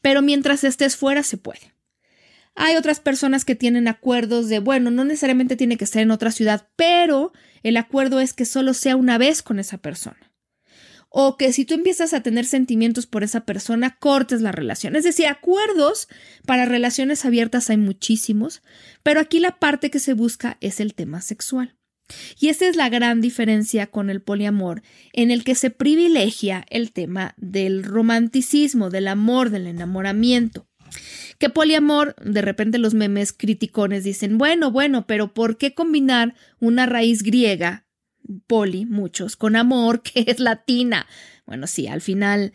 [0.00, 1.74] pero mientras estés fuera se puede.
[2.54, 6.30] Hay otras personas que tienen acuerdos de, bueno, no necesariamente tiene que ser en otra
[6.30, 7.32] ciudad, pero
[7.64, 10.33] el acuerdo es que solo sea una vez con esa persona.
[11.16, 14.96] O que si tú empiezas a tener sentimientos por esa persona, cortes la relación.
[14.96, 16.08] Es decir, acuerdos
[16.44, 18.62] para relaciones abiertas hay muchísimos,
[19.04, 21.76] pero aquí la parte que se busca es el tema sexual.
[22.40, 26.90] Y esa es la gran diferencia con el poliamor, en el que se privilegia el
[26.90, 30.66] tema del romanticismo, del amor, del enamoramiento.
[31.38, 36.86] Que poliamor, de repente los memes criticones dicen, bueno, bueno, pero ¿por qué combinar una
[36.86, 37.83] raíz griega,
[38.46, 41.06] poli, muchos, con amor, que es latina?
[41.46, 42.52] Bueno, sí, al final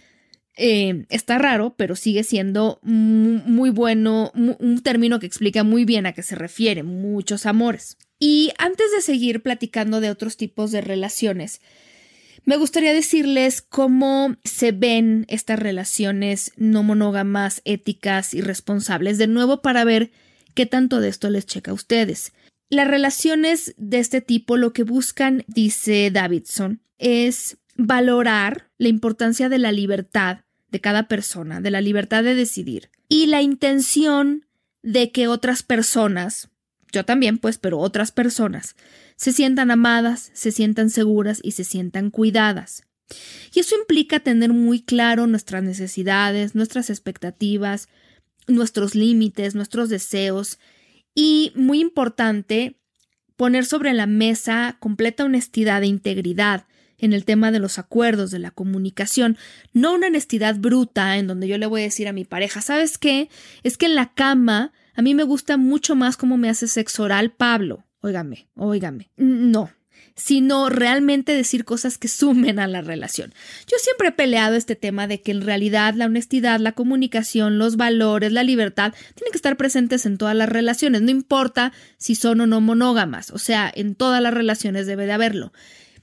[0.55, 6.13] eh, está raro, pero sigue siendo muy bueno, un término que explica muy bien a
[6.13, 7.97] qué se refiere, muchos amores.
[8.19, 11.61] Y antes de seguir platicando de otros tipos de relaciones,
[12.43, 19.61] me gustaría decirles cómo se ven estas relaciones no monógamas, éticas y responsables, de nuevo
[19.61, 20.11] para ver
[20.55, 22.33] qué tanto de esto les checa a ustedes.
[22.69, 29.57] Las relaciones de este tipo lo que buscan, dice Davidson, es valorar la importancia de
[29.57, 34.45] la libertad de cada persona, de la libertad de decidir y la intención
[34.83, 36.49] de que otras personas,
[36.91, 38.75] yo también pues, pero otras personas,
[39.15, 42.83] se sientan amadas, se sientan seguras y se sientan cuidadas.
[43.53, 47.89] Y eso implica tener muy claro nuestras necesidades, nuestras expectativas,
[48.47, 50.59] nuestros límites, nuestros deseos
[51.19, 52.79] y, muy importante,
[53.35, 56.65] poner sobre la mesa completa honestidad e integridad
[56.97, 59.37] en el tema de los acuerdos, de la comunicación,
[59.73, 62.97] no una honestidad bruta en donde yo le voy a decir a mi pareja, ¿sabes
[62.97, 63.29] qué?
[63.63, 67.03] Es que en la cama a mí me gusta mucho más cómo me hace sexo
[67.03, 69.11] oral Pablo óigame, óigame.
[69.17, 69.71] No,
[70.19, 73.33] sino realmente decir cosas que sumen a la relación.
[73.67, 77.77] Yo siempre he peleado este tema de que en realidad la honestidad, la comunicación, los
[77.77, 82.41] valores, la libertad tienen que estar presentes en todas las relaciones, no importa si son
[82.41, 85.53] o no monógamas, o sea, en todas las relaciones debe de haberlo.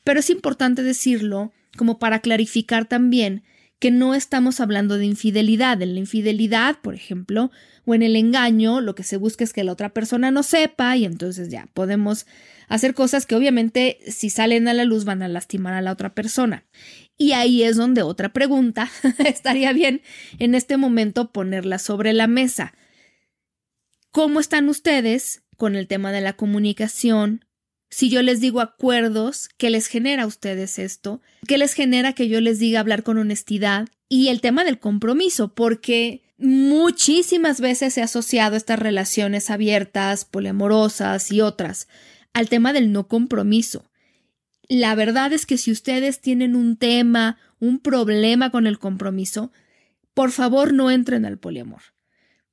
[0.02, 3.42] Pero es importante decirlo como para clarificar también
[3.78, 5.82] que no estamos hablando de infidelidad.
[5.82, 7.50] En la infidelidad, por ejemplo,
[7.84, 10.96] o en el engaño, lo que se busca es que la otra persona no sepa
[10.96, 12.26] y entonces ya podemos
[12.68, 16.14] hacer cosas que obviamente si salen a la luz van a lastimar a la otra
[16.14, 16.64] persona.
[17.18, 20.02] Y ahí es donde otra pregunta estaría bien
[20.38, 22.74] en este momento ponerla sobre la mesa.
[24.10, 27.44] ¿Cómo están ustedes con el tema de la comunicación,
[27.88, 31.22] si yo les digo acuerdos, ¿qué les genera a ustedes esto?
[31.46, 33.88] ¿Qué les genera que yo les diga hablar con honestidad?
[34.08, 41.40] Y el tema del compromiso, porque muchísimas veces ha asociado estas relaciones abiertas, poliamorosas y
[41.40, 41.88] otras
[42.36, 43.90] al tema del no compromiso.
[44.68, 49.52] La verdad es que si ustedes tienen un tema, un problema con el compromiso,
[50.12, 51.80] por favor no entren al poliamor.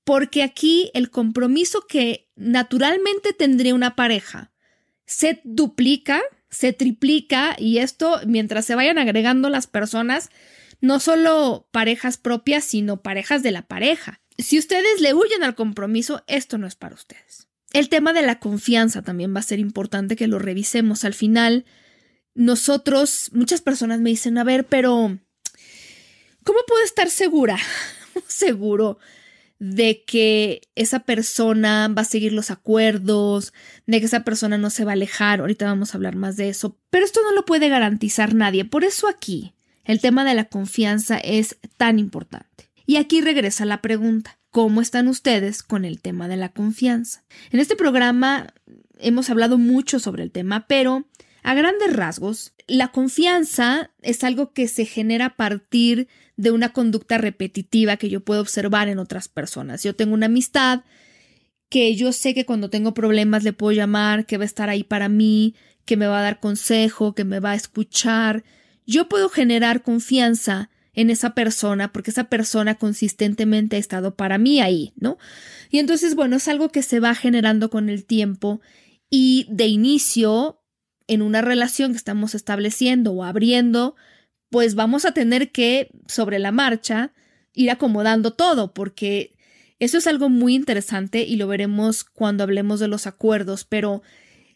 [0.05, 4.53] Porque aquí el compromiso que naturalmente tendría una pareja
[5.05, 10.29] se duplica, se triplica y esto mientras se vayan agregando las personas,
[10.79, 14.21] no solo parejas propias, sino parejas de la pareja.
[14.37, 17.49] Si ustedes le huyen al compromiso, esto no es para ustedes.
[17.73, 21.03] El tema de la confianza también va a ser importante que lo revisemos.
[21.03, 21.65] Al final,
[22.35, 25.17] nosotros, muchas personas me dicen, a ver, pero
[26.43, 27.57] ¿cómo puedo estar segura?
[28.27, 28.99] Seguro
[29.59, 33.53] de que esa persona va a seguir los acuerdos,
[33.87, 35.39] de que esa persona no se va a alejar.
[35.39, 38.65] Ahorita vamos a hablar más de eso, pero esto no lo puede garantizar nadie.
[38.65, 39.53] Por eso aquí
[39.85, 42.69] el tema de la confianza es tan importante.
[42.85, 44.37] Y aquí regresa la pregunta.
[44.53, 47.23] ¿Cómo están ustedes con el tema de la confianza?
[47.49, 48.53] En este programa
[48.99, 51.07] hemos hablado mucho sobre el tema, pero
[51.41, 57.17] a grandes rasgos, la confianza es algo que se genera a partir de una conducta
[57.17, 59.81] repetitiva que yo puedo observar en otras personas.
[59.81, 60.81] Yo tengo una amistad
[61.67, 64.83] que yo sé que cuando tengo problemas le puedo llamar, que va a estar ahí
[64.83, 68.43] para mí, que me va a dar consejo, que me va a escuchar.
[68.85, 74.61] Yo puedo generar confianza en esa persona porque esa persona consistentemente ha estado para mí
[74.61, 75.17] ahí, ¿no?
[75.69, 78.61] Y entonces, bueno, es algo que se va generando con el tiempo
[79.09, 80.61] y de inicio
[81.07, 83.95] en una relación que estamos estableciendo o abriendo,
[84.49, 87.13] pues vamos a tener que, sobre la marcha,
[87.53, 89.35] ir acomodando todo, porque
[89.79, 94.01] eso es algo muy interesante y lo veremos cuando hablemos de los acuerdos, pero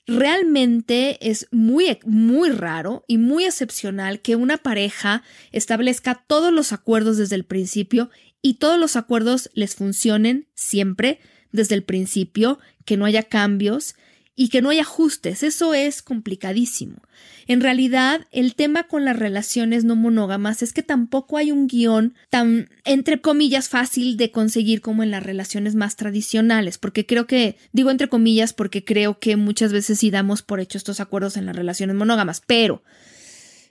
[0.08, 7.17] realmente es muy, muy raro y muy excepcional que una pareja establezca todos los acuerdos
[7.17, 8.10] desde el principio
[8.41, 11.20] y todos los acuerdos les funcionen siempre
[11.52, 13.96] desde el principio, que no haya cambios
[14.39, 15.41] y que no hay ajustes.
[15.41, 17.02] Eso es complicadísimo.
[17.47, 22.13] En realidad, el tema con las relaciones no monógamas es que tampoco hay un guion
[22.30, 27.58] tan, entre comillas, fácil de conseguir como en las relaciones más tradicionales, porque creo que,
[27.71, 31.47] digo entre comillas, porque creo que muchas veces sí damos por hecho estos acuerdos en
[31.47, 32.84] las relaciones monógamas, pero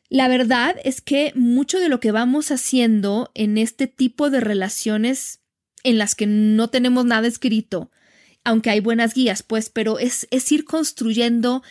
[0.08, 5.38] la verdad es que mucho de lo que vamos haciendo en este tipo de relaciones
[5.84, 7.92] en las que no tenemos nada escrito,
[8.46, 11.64] aunque hay buenas guías, pues, pero es, es ir construyendo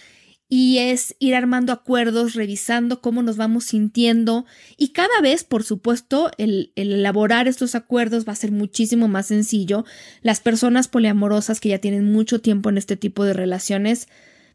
[0.50, 4.46] y es ir armando acuerdos, revisando cómo nos vamos sintiendo
[4.78, 9.28] y cada vez, por supuesto, el, el, elaborar estos acuerdos va a ser muchísimo más
[9.28, 9.86] sencillo.
[10.22, 14.10] Las personas poliamorosas que ya tienen mucho tiempo en este tipo de relaciones,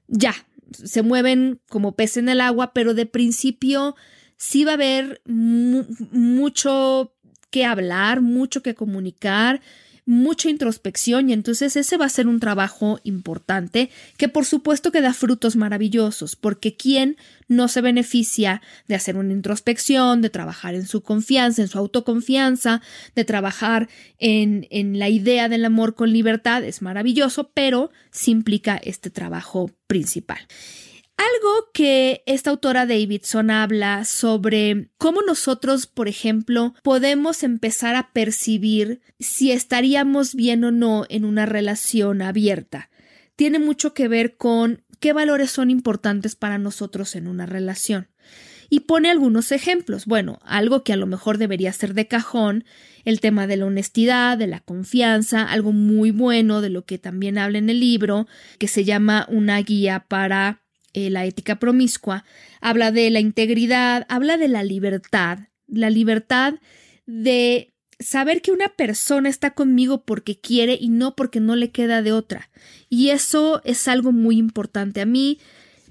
[0.07, 0.35] ya,
[0.73, 3.97] se mueven como pez en el agua, pero de principio
[4.37, 7.15] sí va a haber mucho
[7.51, 9.63] que hablar, mucho que comunicar
[10.11, 15.01] mucha introspección y entonces ese va a ser un trabajo importante que por supuesto que
[15.01, 20.85] da frutos maravillosos, porque ¿quién no se beneficia de hacer una introspección, de trabajar en
[20.85, 22.83] su confianza, en su autoconfianza,
[23.15, 26.65] de trabajar en, en la idea del amor con libertad?
[26.65, 30.41] Es maravilloso, pero sí implica este trabajo principal.
[31.21, 39.03] Algo que esta autora Davidson habla sobre cómo nosotros, por ejemplo, podemos empezar a percibir
[39.19, 42.89] si estaríamos bien o no en una relación abierta.
[43.37, 48.09] Tiene mucho que ver con qué valores son importantes para nosotros en una relación.
[48.71, 50.07] Y pone algunos ejemplos.
[50.07, 52.65] Bueno, algo que a lo mejor debería ser de cajón,
[53.05, 57.37] el tema de la honestidad, de la confianza, algo muy bueno de lo que también
[57.37, 58.27] habla en el libro,
[58.59, 60.60] que se llama una guía para
[60.93, 62.25] eh, la ética promiscua,
[62.61, 66.55] habla de la integridad, habla de la libertad, la libertad
[67.07, 72.03] de saber que una persona está conmigo porque quiere y no porque no le queda
[72.03, 72.51] de otra.
[72.89, 75.01] Y eso es algo muy importante.
[75.01, 75.39] A mí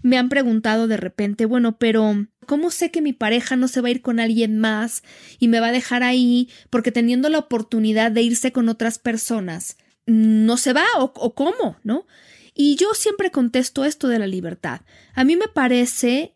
[0.01, 3.89] me han preguntado de repente, bueno, pero ¿cómo sé que mi pareja no se va
[3.89, 5.03] a ir con alguien más
[5.39, 9.77] y me va a dejar ahí porque teniendo la oportunidad de irse con otras personas,
[10.05, 12.07] no se va o, o cómo, ¿no?
[12.61, 14.81] Y yo siempre contesto esto de la libertad.
[15.13, 16.35] A mí me parece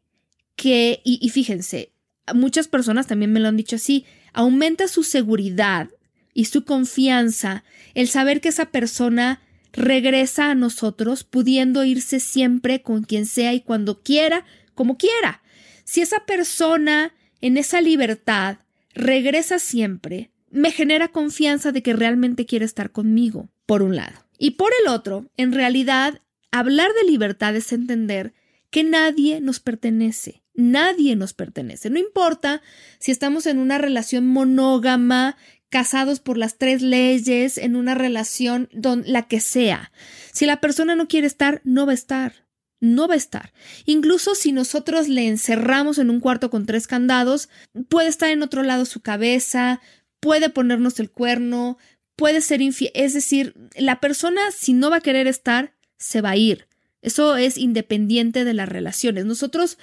[0.56, 1.92] que, y, fíjense,
[2.34, 5.90] muchas personas también me lo han dicho así, aumenta su seguridad
[6.34, 9.42] y su confianza el saber que esa persona
[9.74, 15.44] regresa a nosotros pudiendo irse siempre con quien sea y cuando quiera, como quiera.
[15.84, 18.60] Si esa persona en esa libertad
[18.94, 24.23] regresa siempre, me genera confianza de que realmente quiere estar conmigo, por un lado.
[24.38, 26.22] Y por el otro, en realidad,
[26.52, 28.34] hablar de libertad es entender
[28.70, 30.44] que nadie nos pertenece.
[30.56, 31.90] Nadie nos pertenece.
[31.90, 32.62] No importa
[33.00, 35.36] si estamos en una relación monógama,
[35.70, 39.92] casados por las tres leyes, en una relación don, la que sea.
[40.32, 42.46] Si la persona no quiere estar, no va a estar.
[42.80, 43.54] No va a estar.
[43.86, 47.50] Incluso si nosotros le encerramos en un cuarto con tres candados,
[47.90, 49.82] puede estar en otro lado su cabeza,
[50.20, 51.78] puede ponernos el cuerno,
[52.16, 52.92] puede ser infiel.
[52.96, 56.68] Es decir, la persona, si no va a querer estar, se va a ir.
[57.02, 59.26] Eso es independiente de las relaciones.
[59.26, 59.78] Nosotros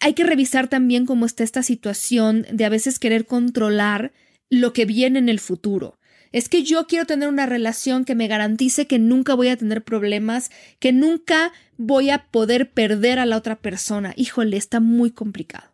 [0.00, 4.12] hay que revisar también cómo está esta situación de a veces querer controlar
[4.50, 5.98] lo que viene en el futuro.
[6.32, 9.84] Es que yo quiero tener una relación que me garantice que nunca voy a tener
[9.84, 10.50] problemas,
[10.80, 14.12] que nunca voy a poder perder a la otra persona.
[14.16, 15.72] Híjole, está muy complicado.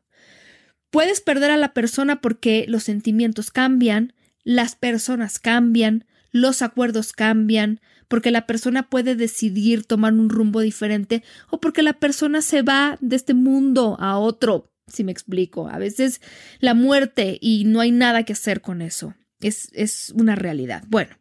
[0.90, 4.14] Puedes perder a la persona porque los sentimientos cambian,
[4.44, 11.22] las personas cambian, los acuerdos cambian, porque la persona puede decidir tomar un rumbo diferente
[11.50, 15.68] o porque la persona se va de este mundo a otro, si me explico.
[15.68, 16.20] A veces
[16.60, 19.14] la muerte y no hay nada que hacer con eso.
[19.40, 20.82] Es, es una realidad.
[20.88, 21.16] Bueno,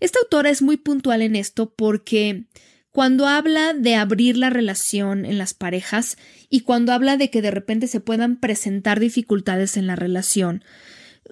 [0.00, 2.46] esta autora es muy puntual en esto porque
[2.90, 6.16] cuando habla de abrir la relación en las parejas
[6.48, 10.62] y cuando habla de que de repente se puedan presentar dificultades en la relación,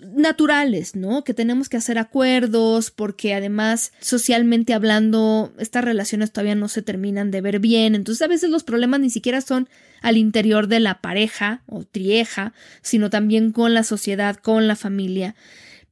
[0.00, 1.22] naturales, ¿no?
[1.24, 7.30] Que tenemos que hacer acuerdos porque además socialmente hablando estas relaciones todavía no se terminan
[7.30, 9.68] de ver bien, entonces a veces los problemas ni siquiera son
[10.00, 15.34] al interior de la pareja o trieja, sino también con la sociedad, con la familia.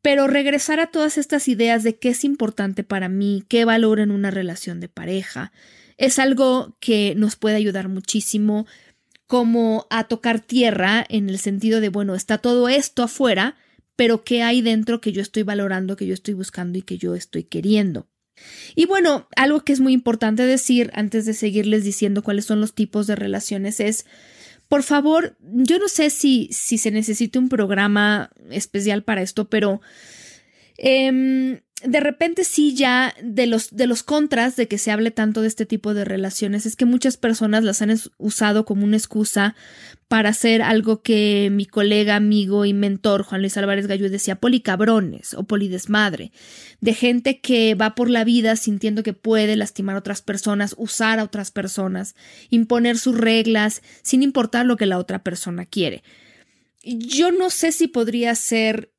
[0.03, 4.11] Pero regresar a todas estas ideas de qué es importante para mí, qué valor en
[4.11, 5.53] una relación de pareja,
[5.98, 8.66] es algo que nos puede ayudar muchísimo
[9.26, 13.57] como a tocar tierra en el sentido de, bueno, está todo esto afuera,
[14.01, 17.14] pero qué hay dentro que yo estoy valorando, que yo estoy buscando y que yo
[17.14, 18.09] estoy queriendo.
[18.74, 22.72] Y bueno, algo que es muy importante decir antes de seguirles diciendo cuáles son los
[22.72, 24.07] tipos de relaciones es,
[24.68, 29.82] por favor, yo no sé si, si se necesita un programa especial para esto, pero
[30.78, 35.43] eh, de repente sí ya de los, de los contras de que se hable tanto
[35.43, 39.55] de este tipo de relaciones es que muchas personas las han usado como una excusa
[40.09, 45.35] para hacer algo que mi colega, amigo y mentor Juan Luis Álvarez Gallú decía policabrones
[45.35, 46.33] o polidesmadre,
[46.81, 51.18] de gente que va por la vida sintiendo que puede lastimar a otras personas, usar
[51.18, 52.14] a otras personas,
[52.51, 56.03] imponer sus reglas sin importar lo que la otra persona quiere.
[56.83, 58.91] Yo no sé si podría ser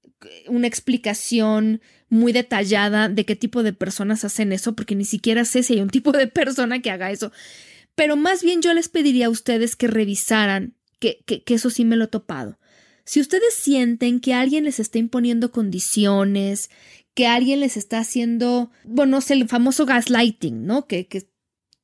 [0.47, 5.63] una explicación muy detallada de qué tipo de personas hacen eso, porque ni siquiera sé
[5.63, 7.31] si hay un tipo de persona que haga eso.
[7.95, 11.95] Pero más bien yo les pediría a ustedes que revisaran, que, que, eso sí me
[11.95, 12.59] lo he topado.
[13.05, 16.69] Si ustedes sienten que alguien les está imponiendo condiciones,
[17.15, 20.85] que alguien les está haciendo, bueno, no sé, el famoso gaslighting, ¿no?
[20.87, 21.30] Que, que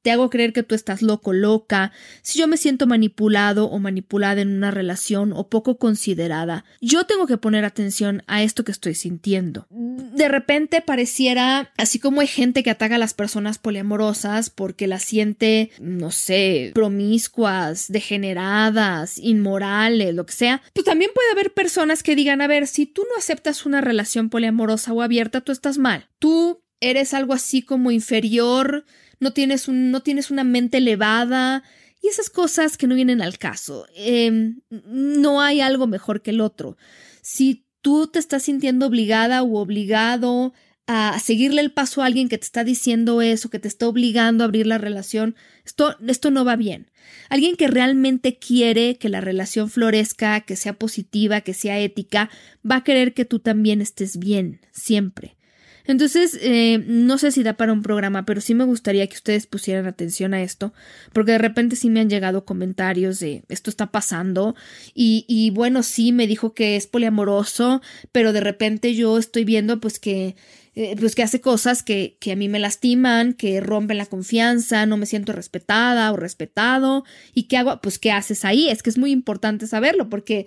[0.01, 1.91] te hago creer que tú estás loco, loca,
[2.21, 7.27] si yo me siento manipulado o manipulada en una relación o poco considerada, yo tengo
[7.27, 9.67] que poner atención a esto que estoy sintiendo.
[9.69, 15.03] De repente pareciera, así como hay gente que ataca a las personas poliamorosas porque las
[15.03, 22.15] siente, no sé, promiscuas, degeneradas, inmorales, lo que sea, pues también puede haber personas que
[22.15, 26.07] digan, a ver, si tú no aceptas una relación poliamorosa o abierta, tú estás mal.
[26.19, 28.85] Tú eres algo así como inferior,
[29.19, 31.63] no tienes, un, no tienes una mente elevada
[32.01, 33.87] y esas cosas que no vienen al caso.
[33.95, 36.77] Em, no hay algo mejor que el otro.
[37.21, 40.53] Si tú te estás sintiendo obligada o obligado
[40.87, 44.43] a seguirle el paso a alguien que te está diciendo eso, que te está obligando
[44.43, 46.91] a abrir la relación, esto, esto no va bien.
[47.29, 52.29] Alguien que realmente quiere que la relación florezca, que sea positiva, que sea ética,
[52.69, 55.36] va a querer que tú también estés bien, siempre.
[55.87, 59.47] Entonces, eh, no sé si da para un programa, pero sí me gustaría que ustedes
[59.47, 60.73] pusieran atención a esto,
[61.13, 64.55] porque de repente sí me han llegado comentarios de esto está pasando
[64.93, 67.81] y, bueno, sí me dijo que es poliamoroso,
[68.11, 70.35] pero de repente yo estoy viendo pues que
[70.75, 74.85] eh, pues que hace cosas que, que, a mí me lastiman, que rompen la confianza,
[74.85, 77.03] no me siento respetada o respetado.
[77.33, 77.81] ¿Y qué hago?
[77.81, 78.69] Pues, ¿qué haces ahí?
[78.69, 80.45] Es que es muy importante saberlo porque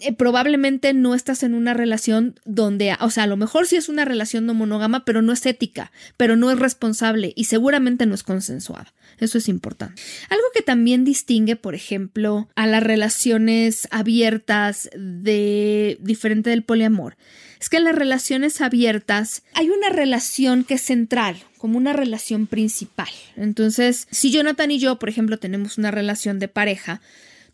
[0.00, 3.88] eh, probablemente no estás en una relación donde, o sea, a lo mejor sí es
[3.88, 8.14] una relación no monógama, pero no es ética, pero no es responsable y seguramente no
[8.14, 8.92] es consensuada.
[9.18, 10.00] Eso es importante.
[10.30, 17.16] Algo que también distingue, por ejemplo, a las relaciones abiertas de diferente del poliamor,
[17.60, 22.48] es que en las relaciones abiertas hay una relación que es central, como una relación
[22.48, 23.10] principal.
[23.36, 27.00] Entonces, si Jonathan y yo, por ejemplo, tenemos una relación de pareja,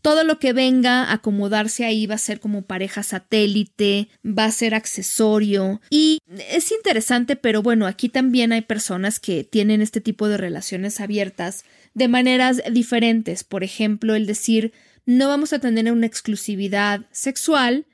[0.02, 4.52] todo lo que venga a acomodarse ahí va a ser como pareja satélite, va a
[4.52, 6.18] ser accesorio y
[6.50, 11.64] es interesante, pero bueno, aquí también hay personas que tienen este tipo de relaciones abiertas
[11.94, 13.44] de maneras diferentes.
[13.44, 14.72] Por ejemplo, el decir,
[15.04, 17.86] no vamos a tener una exclusividad sexual,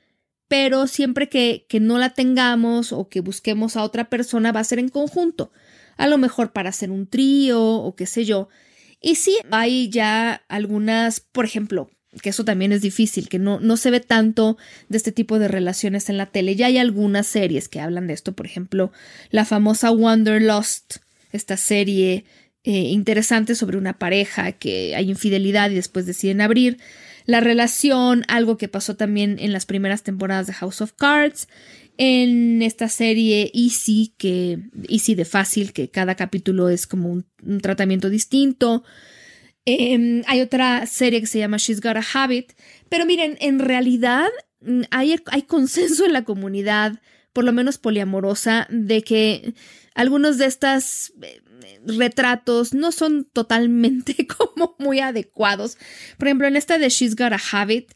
[0.47, 4.65] pero siempre que, que no la tengamos o que busquemos a otra persona va a
[4.65, 5.51] ser en conjunto.
[5.97, 8.49] A lo mejor para hacer un trío o qué sé yo.
[9.01, 11.89] Y sí, hay ya algunas, por ejemplo,
[12.21, 14.57] que eso también es difícil, que no, no se ve tanto
[14.89, 16.55] de este tipo de relaciones en la tele.
[16.55, 18.91] Ya hay algunas series que hablan de esto, por ejemplo,
[19.31, 20.97] la famosa Wanderlust,
[21.31, 22.25] esta serie
[22.63, 26.79] eh, interesante sobre una pareja que hay infidelidad y después deciden abrir
[27.25, 31.47] la relación, algo que pasó también en las primeras temporadas de House of Cards,
[31.97, 34.59] en esta serie Easy, que
[34.89, 37.25] Easy de fácil, que cada capítulo es como un,
[37.61, 38.83] tratamiento distinto.
[39.65, 42.53] Em, hay otra serie que se llama She's Got a Habit,
[42.87, 44.29] pero miren, en realidad
[44.61, 47.01] mm, hay, hay consenso en la comunidad,
[47.33, 49.55] por lo menos poliamorosa, de que
[49.95, 51.41] algunos de estas eh,
[51.85, 55.77] retratos no son totalmente como muy adecuados.
[56.17, 57.91] Por ejemplo, en esta de She's Got a Habit,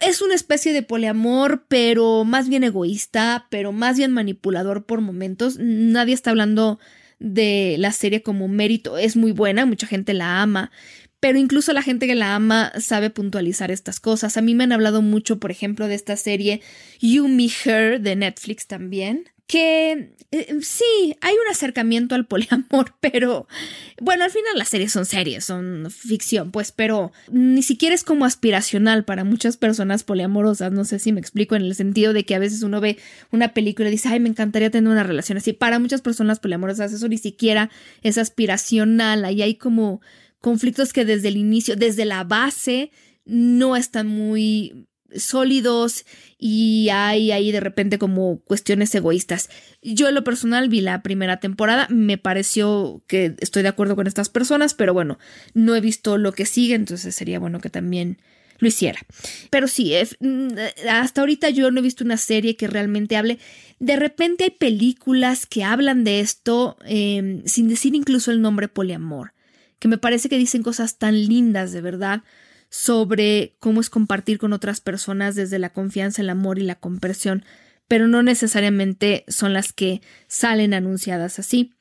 [0.00, 5.58] es una especie de poliamor, pero más bien egoísta, pero más bien manipulador por momentos.
[5.58, 6.78] Nadie está hablando
[7.18, 8.98] de la serie como mérito.
[8.98, 10.70] Es muy buena, mucha gente la ama,
[11.20, 14.36] pero incluso la gente que la ama sabe puntualizar estas cosas.
[14.36, 16.60] A mí me han hablado mucho, por ejemplo, de esta serie
[17.00, 23.48] You Me Her de Netflix también que eh, sí, hay un acercamiento al poliamor, pero
[24.00, 28.26] bueno, al final las series son series, son ficción, pues, pero ni siquiera es como
[28.26, 32.34] aspiracional para muchas personas poliamorosas, no sé si me explico en el sentido de que
[32.34, 32.98] a veces uno ve
[33.32, 35.54] una película y dice, ay, me encantaría tener una relación así.
[35.54, 37.70] Para muchas personas poliamorosas eso ni siquiera
[38.02, 40.02] es aspiracional, ahí hay como
[40.42, 42.90] conflictos que desde el inicio, desde la base,
[43.24, 46.04] no están muy sólidos
[46.38, 49.48] y hay ahí de repente como cuestiones egoístas.
[49.82, 54.06] Yo en lo personal vi la primera temporada, me pareció que estoy de acuerdo con
[54.06, 55.18] estas personas, pero bueno,
[55.54, 58.18] no he visto lo que sigue, entonces sería bueno que también
[58.58, 59.00] lo hiciera.
[59.50, 60.48] Pero sí, mm,
[60.90, 63.38] hasta ahorita yo no he visto una serie que realmente hable.
[63.78, 69.32] De repente hay películas que hablan de esto em, sin decir incluso el nombre poliamor,
[69.78, 72.22] que me parece que dicen cosas tan lindas de verdad
[72.70, 77.44] sobre cómo es compartir con otras personas desde la confianza, el amor y la comprensión,
[77.86, 81.72] pero no necesariamente son las que salen anunciadas así.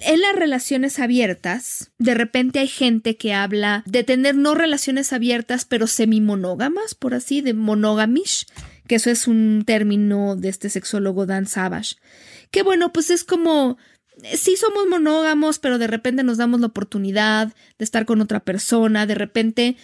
[0.00, 5.64] En las relaciones abiertas, de repente hay gente que habla de tener no relaciones abiertas,
[5.64, 8.46] pero semi-monógamas, por así, de monogamish,
[8.86, 11.96] que eso es un término de este sexólogo Dan Savage.
[12.52, 13.76] Que bueno, pues es como
[14.34, 19.06] sí somos monógamos, pero de repente nos damos la oportunidad de estar con otra persona,
[19.06, 19.76] de repente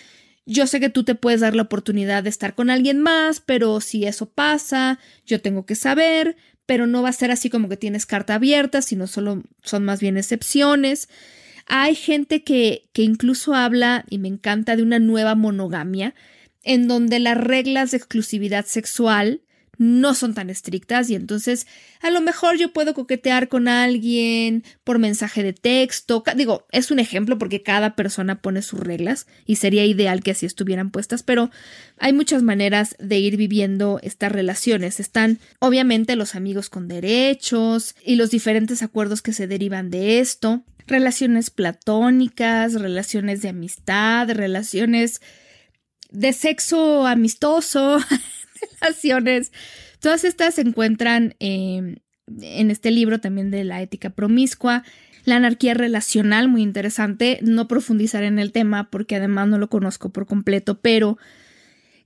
[0.47, 3.81] yo sé que tú te puedes dar la oportunidad de estar con alguien más, pero
[3.81, 7.77] si eso pasa, yo tengo que saber, pero no va a ser así como que
[7.77, 11.09] tienes carta abierta, sino solo son más bien excepciones.
[11.67, 16.15] Hay gente que, que incluso habla, y me encanta, de una nueva monogamia,
[16.63, 19.41] en donde las reglas de exclusividad sexual
[19.79, 21.67] no son tan estrictas y entonces
[22.01, 26.23] a lo mejor yo puedo coquetear con alguien por mensaje de texto.
[26.37, 30.47] Digo, es un ejemplo porque cada persona pone sus reglas y sería ideal que así
[30.47, 31.51] estuvieran puestas, pero
[31.99, 35.01] hay muchas maneras de ir viviendo estas relaciones.
[35.01, 40.65] Están obviamente los amigos con derechos y los diferentes acuerdos que se derivan de esto,
[40.87, 45.21] relaciones platónicas, relaciones de amistad, relaciones
[46.11, 47.99] de sexo amistoso,
[48.81, 49.53] relaciones.
[50.01, 51.97] Todas estas se encuentran em,
[52.41, 54.85] en este libro también de la ética promiscua.
[55.25, 57.39] La anarquía relacional, muy interesante.
[57.43, 61.19] No profundizar en el tema porque además no lo conozco por completo, pero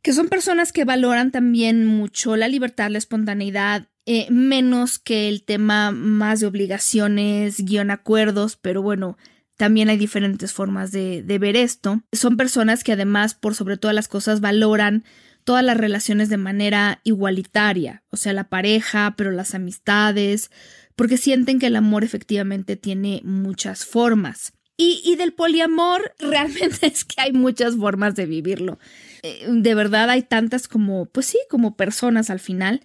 [0.03, 5.43] que son personas que valoran también mucho la libertad, la espontaneidad, eh, menos que el
[5.43, 9.19] tema más de obligaciones, guion acuerdos, pero bueno,
[9.57, 12.01] también hay diferentes formas de, de ver esto.
[12.13, 15.05] Son personas que además, por sobre todas las cosas, valoran
[15.49, 20.51] todas las relaciones de manera igualitaria, o sea, la pareja, pero las amistades,
[20.95, 24.53] porque sienten que el amor efectivamente tiene muchas formas.
[24.77, 28.79] Y, del poliamor realmente es que hay muchas formas de vivirlo.
[29.23, 32.83] Eh, de verdad hay tantas como, pues sí, como personas al final.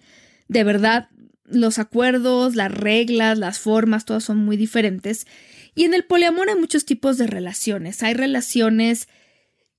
[0.48, 1.10] De verdad,
[1.44, 5.26] los acuerdos, las reglas, las formas, todas son muy diferentes.
[5.74, 8.02] Y en el poliamor hay muchos tipos de relaciones.
[8.02, 9.06] Hay relaciones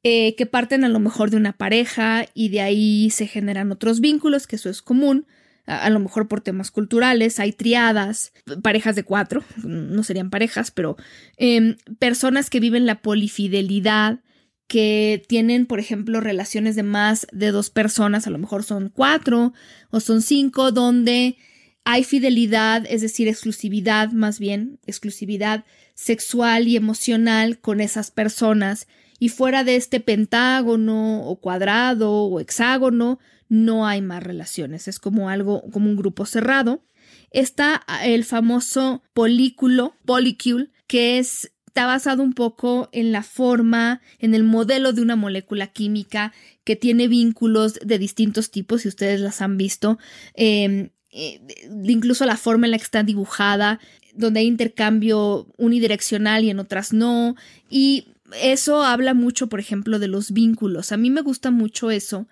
[0.07, 4.01] eh, que parten a lo mejor de una pareja y de ahí se generan otros
[4.01, 5.25] vínculos, que eso es común,
[5.65, 8.31] a, lo mejor por temas culturales, hay triadas,
[8.61, 10.95] parejas de cuatro, no serían parejas, pero
[11.37, 14.19] em, personas que viven la polifidelidad,
[14.67, 19.53] que tienen, por ejemplo, relaciones de más de dos personas, a lo mejor son cuatro
[19.89, 21.35] o son cinco, donde
[21.83, 28.85] hay fidelidad, es decir, exclusividad más bien, exclusividad sexual y emocional con esas personas
[29.19, 35.29] y fuera de este pentágono o cuadrado o hexágono no hay más relaciones, es como
[35.29, 36.83] algo, como un grupo cerrado.
[37.31, 44.33] Está el famoso polículo, polycule, que es está basado un poco en la forma, en
[44.33, 46.31] el modelo de una molécula química
[46.63, 49.99] que tiene vínculos de distintos tipos, si ustedes las han visto,
[50.35, 51.41] em, eh,
[51.83, 53.81] incluso la forma en la que está dibujada
[54.15, 57.35] donde hay intercambio unidireccional y en otras no.
[57.69, 60.91] Y eso habla mucho, por ejemplo, de los vínculos.
[60.91, 62.27] A mí me gusta mucho eso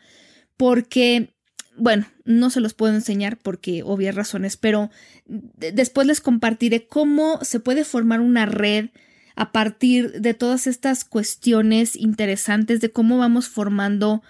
[0.57, 1.35] porque,
[1.77, 4.89] bueno, no se los puedo enseñar porque obvias razones, pero
[5.25, 8.89] después les compartiré cómo se puede formar una red
[9.35, 14.21] a partir de todas estas cuestiones interesantes de cómo vamos formando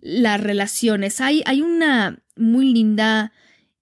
[0.00, 1.20] las relaciones.
[1.20, 3.32] Hay, hay una muy linda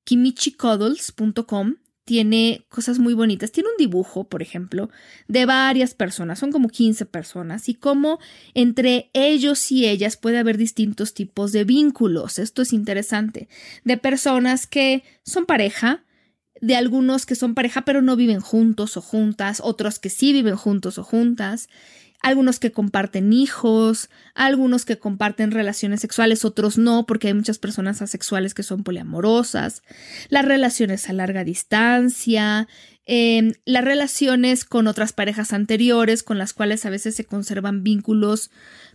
[0.04, 3.52] kimichicuddles.com tiene cosas muy bonitas.
[3.52, 4.90] Tiene un dibujo, por ejemplo,
[5.28, 8.18] de varias personas, son como 15 personas, y cómo
[8.54, 12.38] entre ellos y ellas puede haber distintos tipos de vínculos.
[12.38, 13.48] Esto es interesante.
[13.84, 16.04] De personas que son pareja,
[16.60, 20.56] de algunos que son pareja pero no viven juntos o juntas, otros que sí viven
[20.56, 21.68] juntos o juntas,
[22.20, 28.02] algunos que comparten hijos, algunos que comparten relaciones sexuales, otros no, porque hay muchas personas
[28.02, 29.82] asexuales que son poliamorosas,
[30.28, 32.68] las relaciones a larga distancia,
[33.06, 38.50] em, las relaciones con otras parejas anteriores con las cuales a veces se conservan vínculos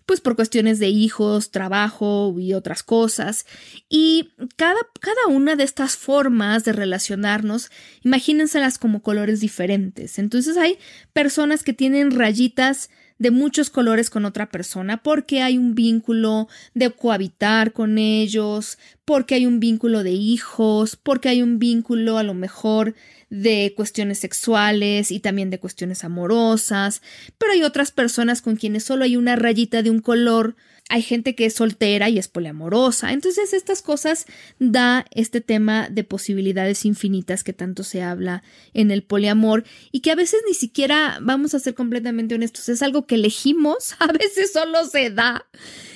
[0.06, 3.46] pues por cuestiones de hijos, trabajo y otras cosas.
[3.90, 7.72] Y cada, cada una de estas formas de relacionarnos,
[8.04, 10.20] imagínenselas como colores diferentes.
[10.20, 10.78] Entonces hay
[11.14, 16.89] personas que tienen rayitas de muchos colores con otra persona, porque hay un vínculo de
[16.91, 22.34] cohabitar con ellos, porque hay un vínculo de hijos, porque hay un vínculo a lo
[22.34, 22.95] mejor
[23.30, 27.01] de cuestiones sexuales y también de cuestiones amorosas,
[27.38, 30.55] pero hay otras personas con quienes solo hay una rayita de un color
[30.88, 33.12] hay gente que es soltera y es poliamorosa.
[33.12, 34.26] Entonces estas cosas
[34.60, 40.12] da este tema de posibilidades infinitas que tanto se habla en el poliamor y que
[40.12, 44.52] a veces ni siquiera, vamos a ser completamente honestos, es algo que elegimos, a veces
[44.54, 45.46] solo se da.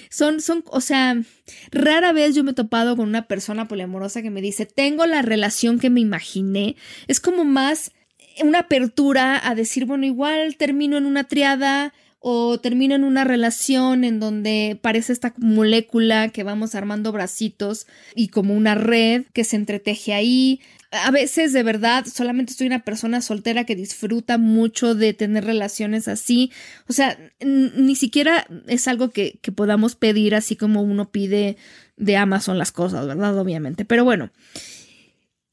[0.10, 1.22] Son, son, o sea,
[1.72, 5.22] rara vez yo me he topado con una persona poliamorosa que me dice, tengo la
[5.22, 6.76] relación que me imaginé.
[7.08, 7.92] Es como más
[8.42, 14.04] una apertura a decir, bueno, igual termino en una triada o termina en una relación
[14.04, 19.56] en donde parece esta molécula que vamos armando bracitos y como una red que se
[19.56, 20.60] entreteje ahí.
[20.92, 26.10] A veces de verdad solamente soy una persona soltera que disfruta mucho de tener relaciones
[26.10, 26.52] así.
[26.90, 31.56] O sea, ni siquiera es algo que, que podamos pedir así como uno pide
[31.96, 33.38] de Amazon las cosas, ¿verdad?
[33.38, 33.86] Obviamente.
[33.86, 34.32] Pero bueno.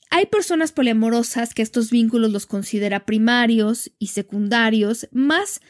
[0.08, 5.60] Hay personas poliamorosas que estos vínculos los considera primarios y secundarios, más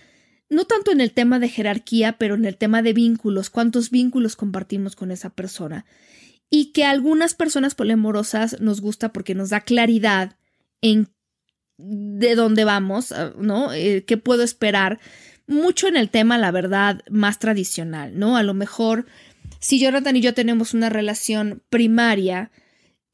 [0.49, 4.36] no tanto en el tema de jerarquía, pero en el tema de vínculos, cuántos vínculos
[4.36, 5.84] compartimos con esa persona.
[6.49, 10.36] Y que a algunas personas polemorosas nos gusta porque nos da claridad
[10.80, 11.09] en
[11.78, 13.72] de dónde vamos, ah, ¿no?
[13.72, 14.99] Eh, ¿Qué puedo esperar?
[15.47, 18.36] Mucho en el tema, la verdad, más tradicional, ¿no?
[18.36, 19.07] A lo mejor,
[19.61, 22.51] si Jonathan y yo tenemos una relación primaria,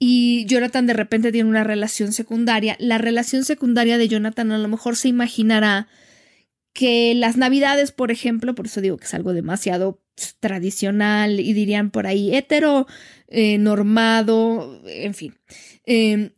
[0.04, 4.66] y Jonathan de repente tiene una relación secundaria, la relación secundaria de Jonathan a lo
[4.66, 5.86] mejor se imaginará
[6.72, 10.00] que las navidades, por ejemplo, por eso digo que es algo demasiado
[10.40, 12.86] tradicional y dirían por ahí hetero,
[13.28, 15.34] eh, normado, en fin.
[15.84, 16.30] Em,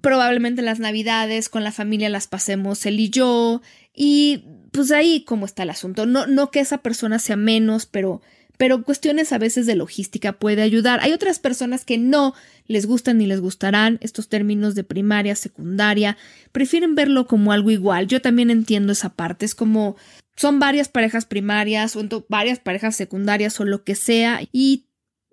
[0.00, 3.60] probablemente las navidades con la familia las pasemos él y yo
[3.94, 6.06] y pues ahí como está el asunto.
[6.06, 8.22] No, no que esa persona sea menos, pero
[8.60, 11.00] pero cuestiones a veces de logística puede ayudar.
[11.00, 12.34] Hay otras personas que no
[12.66, 16.18] les gustan ni les gustarán estos términos de primaria, secundaria,
[16.52, 18.06] prefieren verlo como algo igual.
[18.06, 19.96] Yo también entiendo esa parte, es como
[20.36, 24.84] son varias parejas primarias o varias parejas secundarias o lo que sea y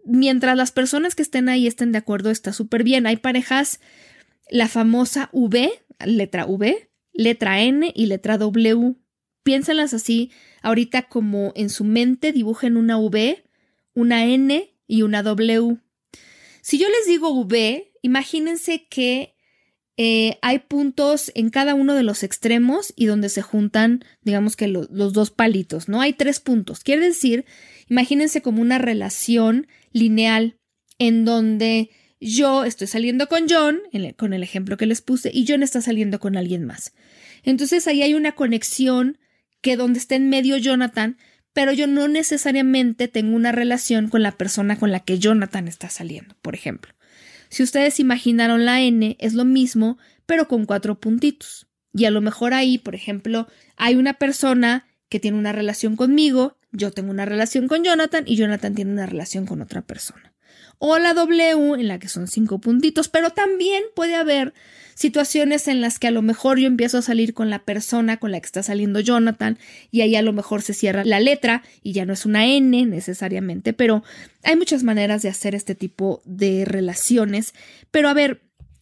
[0.05, 3.07] mientras las personas que estén ahí estén de acuerdo está súper bien.
[3.07, 3.81] Hay parejas,
[4.49, 5.69] la famosa V,
[6.05, 8.95] letra V, letra N y letra W.
[9.47, 10.29] Piénsenlas así,
[10.61, 13.45] ahorita como en su mente dibujen una V,
[13.93, 15.77] una N y una W.
[16.59, 19.37] Si yo les digo V, imagínense que
[19.95, 24.67] eh, hay puntos en cada uno de los extremos y donde se juntan, digamos que
[24.67, 26.01] los dos palitos, ¿no?
[26.01, 26.81] Hay tres puntos.
[26.81, 27.45] Quiere decir,
[27.87, 30.57] imagínense como una relación lineal
[30.99, 31.89] en donde
[32.19, 33.79] yo estoy saliendo con John,
[34.17, 36.91] con el ejemplo que les puse, y John está saliendo con alguien más.
[37.43, 39.17] Entonces ahí hay una conexión
[39.61, 41.17] que donde está en medio Jonathan,
[41.53, 45.89] pero yo no necesariamente tengo una relación con la persona con la que Jonathan está
[45.89, 46.93] saliendo, por ejemplo.
[47.49, 51.67] Si ustedes imaginaron la N, es lo mismo, pero con cuatro puntitos.
[51.93, 56.57] Y a lo mejor ahí, por ejemplo, hay una persona que tiene una relación conmigo,
[56.71, 60.33] yo tengo una relación con Jonathan y Jonathan tiene una relación con otra persona
[60.79, 64.53] o la W en la que son cinco puntitos, pero también puede haber
[64.97, 68.31] situaciones en las que a lo mejor yo empiezo a salir con la persona con
[68.31, 69.59] la que está saliendo Jonathan
[69.91, 72.83] y ahí a lo mejor se cierra la letra y ya no es una N
[72.87, 74.03] necesariamente, pero
[74.41, 77.53] hay muchas maneras de hacer este tipo de relaciones.
[77.91, 78.41] Pero a ver,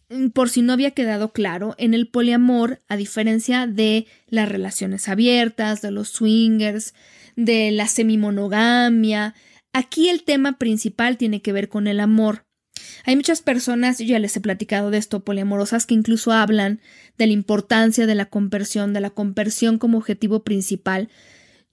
[0.10, 5.10] mm, por si no había quedado claro, en el poliamor, a diferencia de las relaciones
[5.10, 6.94] abiertas, de los swingers,
[7.36, 9.36] de la semimonogamia,
[9.76, 12.46] aquí el tema principal tiene que ver con el amor.
[13.04, 16.80] Hay muchas personas, yo ya les he platicado de esto, poliamorosas, que incluso hablan
[17.18, 21.10] de la importancia de la conversión, de la conversión como objetivo principal.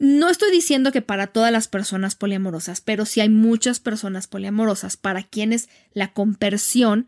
[0.00, 4.96] No estoy diciendo que para todas las personas poliamorosas, pero sí hay muchas personas poliamorosas
[4.96, 7.06] para quienes la conversión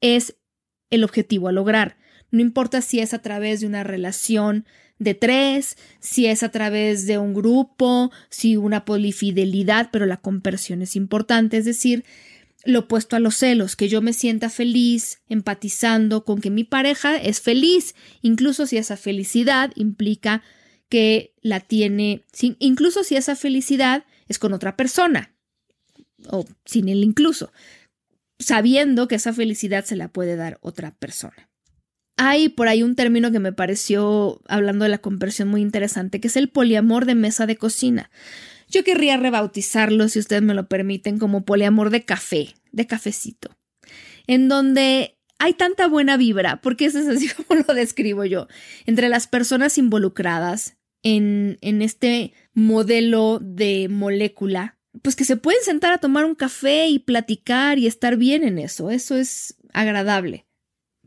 [0.00, 0.36] es
[0.90, 1.96] el objetivo a lograr.
[2.30, 4.66] No importa si es a través de una relación
[4.98, 10.82] de tres, si es a través de un grupo, si una polifidelidad, pero la conversión
[10.82, 12.04] es importante, es decir,
[12.64, 17.16] lo opuesto a los celos, que yo me sienta feliz empatizando con que mi pareja
[17.16, 20.42] es feliz, incluso si esa felicidad implica
[20.88, 22.24] que la tiene,
[22.58, 25.34] incluso si esa felicidad es con otra persona,
[26.28, 27.52] o sin él incluso,
[28.38, 31.48] sabiendo que esa felicidad se la puede dar otra persona.
[32.16, 36.28] Hay por ahí un término que me pareció, hablando de la conversión, muy interesante, que
[36.28, 38.10] es el poliamor de mesa de cocina.
[38.68, 43.56] Yo querría rebautizarlo, si ustedes me lo permiten, como poliamor de café, de cafecito,
[44.26, 48.48] en donde hay tanta buena vibra, porque eso es así como lo describo yo,
[48.86, 55.92] entre las personas involucradas en, en este modelo de molécula, pues que se pueden sentar
[55.92, 60.45] a tomar un café y platicar y estar bien en eso, eso es agradable.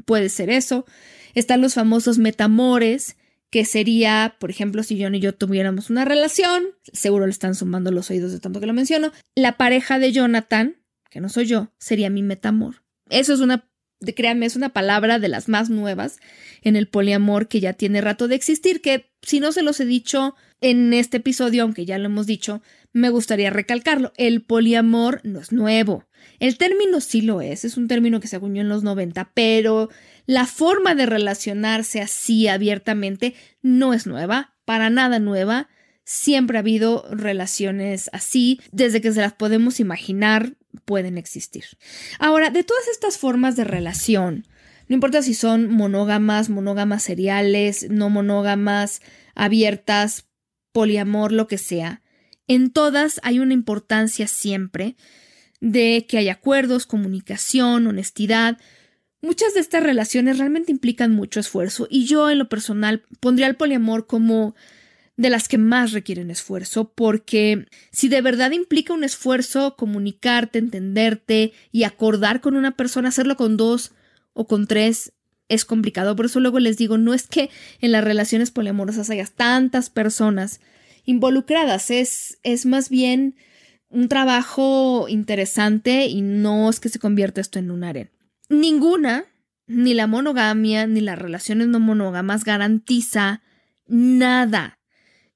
[0.10, 0.88] Puede ser eso.
[1.36, 3.16] Están los famosos metamores,
[3.52, 7.92] que sería, por ejemplo, si John y yo tuviéramos una relación, seguro le están sumando
[7.92, 10.78] los oídos de tanto que lo menciono, la pareja de Jonathan,
[11.12, 12.82] que no soy yo, sería mi metamor.
[13.12, 13.70] Eso es una,
[14.16, 16.18] créanme, es una palabra de las más nuevas
[16.64, 19.86] en el poliamor que ya tiene rato de existir, que si no se los he
[19.86, 24.14] dicho en este episodio, aunque ya lo hemos dicho, me gustaría recalcarlo.
[24.18, 26.06] El poliamor no es nuevo.
[26.40, 29.90] El término sí lo es, es un término que se acuñó en los 90, pero
[30.26, 35.70] la forma de relacionarse así abiertamente no es nueva, para nada nueva.
[36.04, 40.56] Siempre ha habido relaciones así, desde que se las podemos imaginar,
[40.86, 41.66] pueden existir.
[42.20, 44.48] Ahora, de todas estas formas de relación,
[44.88, 49.02] no importa si son monógamas, monógamas seriales, no monógamas,
[49.36, 50.29] abiertas,
[50.80, 52.02] poliamor, lo que sea,
[52.48, 54.96] en todas hay una importancia siempre
[55.60, 58.58] de que haya acuerdos, comunicación, honestidad,
[59.22, 63.58] Muchas de estas relaciones realmente implican mucho esfuerzo y yo en lo personal pondría el
[63.58, 64.56] poliamor como
[65.18, 71.52] de las que más requieren esfuerzo porque si de verdad implica un esfuerzo comunicarte, entenderte
[71.74, 73.92] y acordar con una persona, hacerlo con dos
[74.32, 75.12] o con tres
[75.50, 76.16] es complicado.
[76.16, 77.50] Por eso luego les digo, no es que
[77.82, 80.62] en las relaciones poliamorosas haya tantas personas
[81.06, 83.36] involucradas, es, es más bien
[83.90, 88.12] un trabajo interesante y no es que se convierta esto en un arena.
[88.48, 89.26] Ninguna,
[89.68, 93.42] ni la monogamia, ni las relaciones no monógamas garantiza
[93.88, 94.78] nada.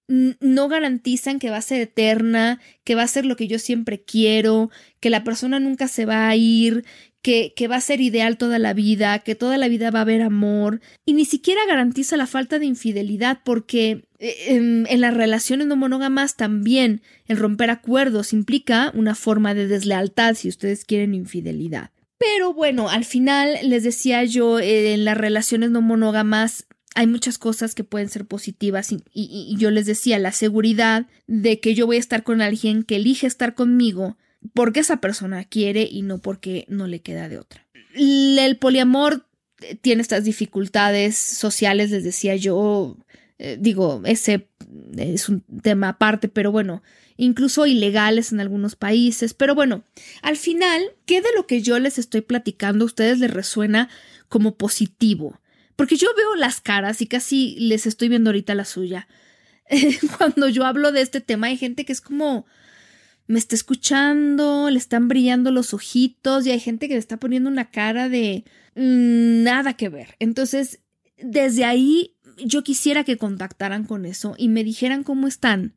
[0.08, 4.04] No garantizan que va a ser eterna, que va a ser lo que yo siempre
[4.04, 6.86] quiero, que la persona nunca se va a ir,
[7.24, 10.22] que, va a ser ideal toda la vida, que toda la vida va a haber
[10.22, 15.66] amor, y ni siquiera garantiza la falta de infidelidad, porque eh, en, en, las relaciones
[15.66, 21.92] no monógamas también el romper acuerdos implica una forma de deslealtad si ustedes quieren infidelidad.
[22.20, 27.38] Pero bueno, al final les decía yo, eh, en las relaciones no monógamas hay muchas
[27.38, 31.98] cosas que pueden ser positivas y, yo les decía, la seguridad de que yo voy
[31.98, 34.18] a estar con alguien que elige estar conmigo
[34.54, 37.66] porque esa persona quiere y no porque no le queda de otra.
[37.96, 39.26] El poliamor
[39.82, 42.98] tiene estas dificultades sociales, les decía yo,
[43.40, 44.48] eh, digo, ese
[44.98, 46.84] es un tema aparte, pero bueno,
[47.18, 49.34] incluso ilegales en algunos países.
[49.34, 49.84] Pero bueno,
[50.22, 53.90] al final, ¿qué de lo que yo les estoy platicando a ustedes les resuena
[54.30, 55.40] como positivo?
[55.76, 59.08] Porque yo veo las caras y casi les estoy viendo ahorita la suya.
[60.18, 62.46] Cuando yo hablo de este tema hay gente que es como
[63.34, 67.50] me está escuchando, le están brillando los ojitos y hay gente que le está poniendo
[67.50, 70.16] una cara de mm, nada que ver.
[70.20, 70.82] Entonces,
[71.18, 75.74] desde ahí yo quisiera que contactaran con eso y me dijeran cómo están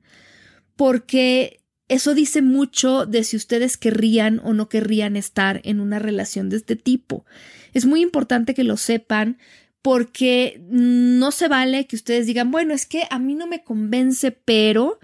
[0.76, 6.50] porque eso dice mucho de si ustedes querrían o no querrían estar en una relación
[6.50, 7.24] de este tipo.
[7.72, 9.38] Es muy importante que lo sepan
[9.80, 14.30] porque no se vale que ustedes digan, bueno, es que a mí no me convence,
[14.30, 14.98] pero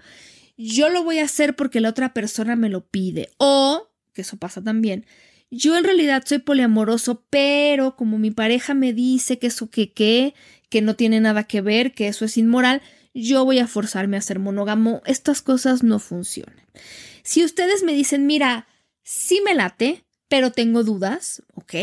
[0.63, 3.29] yo lo voy a hacer porque la otra persona me lo pide.
[3.37, 5.05] O, que eso pasa también,
[5.51, 10.33] yo en realidad soy poliamoroso, pero como mi pareja me dice que eso que qué,
[10.69, 12.81] que no tiene nada que ver, que eso es inmoral,
[13.13, 15.01] yo voy a forzarme a ser monógamo.
[15.05, 16.65] Estas cosas no funcionan.
[17.23, 18.67] Si ustedes me dicen, mira,
[19.03, 21.75] sí me late, pero tengo dudas, ok,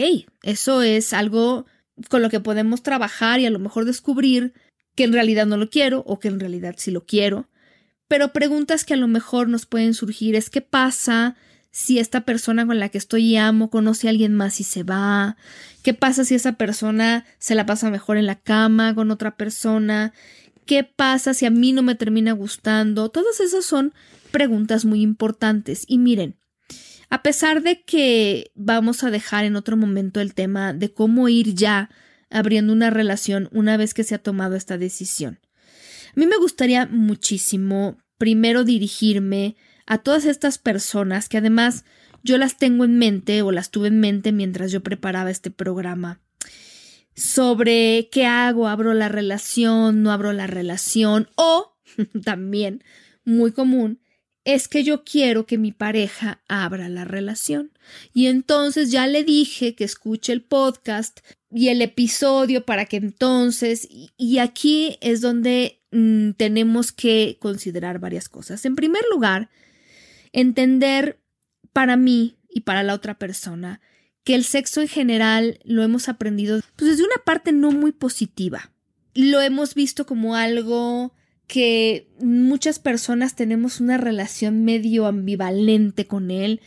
[0.42, 1.66] eso es algo
[2.08, 4.54] con lo que podemos trabajar y a lo mejor descubrir
[4.96, 7.46] que en realidad no lo quiero o que en realidad sí lo quiero.
[8.11, 11.36] Pero preguntas que a lo mejor nos pueden surgir es qué pasa
[11.70, 14.82] si esta persona con la que estoy y amo conoce a alguien más y se
[14.82, 15.36] va?
[15.84, 20.12] ¿Qué pasa si esa persona se la pasa mejor en la cama con otra persona?
[20.66, 23.11] ¿Qué pasa si a mí no me termina gustando?
[23.11, 23.94] Todas esas son
[24.32, 25.84] preguntas muy importantes.
[25.86, 26.34] Y miren,
[27.11, 31.54] a pesar de que vamos a dejar en otro momento el tema de cómo ir
[31.54, 31.90] ya
[32.28, 35.38] abriendo una relación una vez que se ha tomado esta decisión.
[36.11, 39.56] A mí me gustaría muchísimo primero dirigirme
[39.86, 41.84] a todas estas personas que además
[42.22, 46.20] yo las tengo en mente o las tuve en mente mientras yo preparaba este programa
[47.14, 51.76] sobre qué hago, abro la relación, no abro la relación o
[52.24, 52.84] también
[53.24, 54.00] muy común
[54.44, 57.72] es que yo quiero que mi pareja abra la relación.
[58.14, 63.86] Y entonces ya le dije que escuche el podcast y el episodio para que entonces,
[63.90, 68.64] y, aquí es donde mm, tenemos que considerar varias cosas.
[68.64, 69.51] En primer lugar,
[70.32, 71.20] entender
[71.72, 73.80] para mí y para la otra persona
[74.24, 78.70] que el sexo en general lo hemos aprendido pues, desde una parte no muy positiva.
[79.14, 81.14] Lo hemos visto como algo
[81.47, 86.61] que muchas personas tenemos una relación medio ambivalente con él,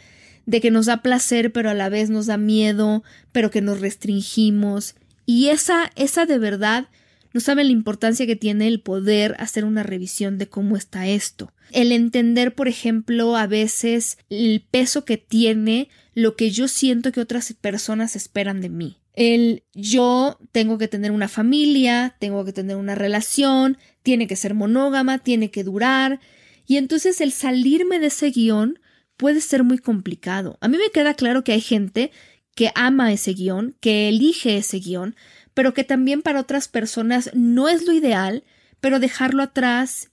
[0.46, 3.80] de que nos da placer pero a la vez nos da miedo, pero que nos
[3.80, 4.96] restringimos.
[5.26, 6.90] Y esa, esa de verdad
[7.34, 11.52] no saben la importancia que tiene el poder hacer una revisión de cómo está esto.
[11.72, 17.22] El entender, por ejemplo, a veces el peso que tiene lo que yo siento que
[17.22, 18.98] otras personas esperan de mí.
[19.16, 24.54] El yo tengo que tener una familia, tengo que tener una relación, tiene que ser
[24.54, 26.20] monógama, tiene que durar.
[26.68, 28.80] Y entonces el salirme de ese guion
[29.18, 30.58] puede ser muy complicado.
[30.62, 32.12] A mí me queda claro que hay gente
[32.56, 35.16] que ama ese guion, que elige ese guion,
[35.54, 38.44] pero que también para otras personas no es lo ideal,
[38.80, 40.12] pero dejarlo atrás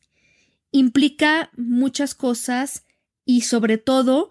[0.71, 2.85] implica muchas cosas
[3.25, 4.31] y sobre todo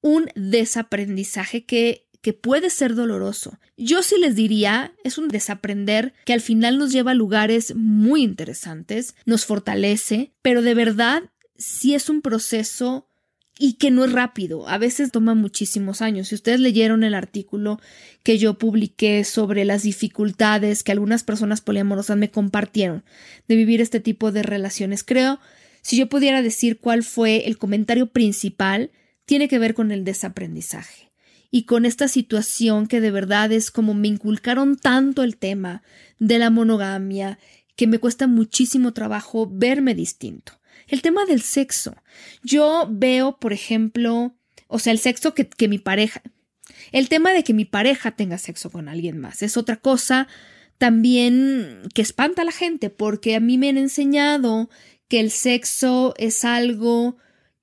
[0.00, 3.58] un desaprendizaje que que puede ser doloroso.
[3.76, 8.22] Yo sí les diría, es un desaprender que al final nos lleva a lugares muy
[8.22, 11.24] interesantes, nos fortalece, pero de verdad
[11.56, 13.08] sí es un proceso
[13.58, 16.28] y que no es rápido, a veces toma muchísimos años.
[16.28, 17.80] Si ustedes leyeron el artículo
[18.22, 23.04] que yo publiqué sobre las dificultades que algunas personas poliamorosas me compartieron
[23.48, 25.38] de vivir este tipo de relaciones, creo,
[25.82, 28.90] si yo pudiera decir cuál fue el comentario principal,
[29.26, 31.12] tiene que ver con el desaprendizaje
[31.50, 35.82] y con esta situación que de verdad es como me inculcaron tanto el tema
[36.18, 37.38] de la monogamia
[37.76, 40.54] que me cuesta muchísimo trabajo verme distinto.
[40.92, 41.96] El tema del sexo.
[42.42, 44.36] Yo veo, por ejemplo,
[44.68, 46.20] o sea, el sexo que, que mi pareja,
[46.92, 50.28] el tema de que mi pareja tenga sexo con alguien más es otra cosa
[50.76, 54.68] también que espanta a la gente porque a mí me han enseñado
[55.08, 57.16] que el sexo es algo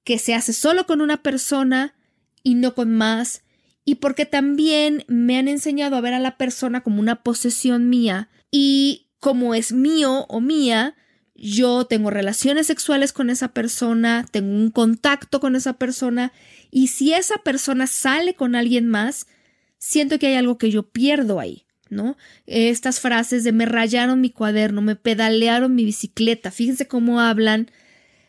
[0.03, 1.93] que se hace solo con una persona
[2.41, 3.43] y no con más
[3.85, 8.29] y porque también me han enseñado a ver a la persona como una posesión mía
[8.49, 10.95] y como es mío o mía,
[11.41, 16.33] yo tengo relaciones sexuales con esa persona, tengo un contacto con esa persona
[16.69, 19.27] y si esa persona sale con alguien más,
[19.77, 22.17] siento que hay algo que yo pierdo ahí, ¿no?
[22.45, 27.71] Estas frases de me rayaron mi cuaderno, me pedalearon mi bicicleta, fíjense cómo hablan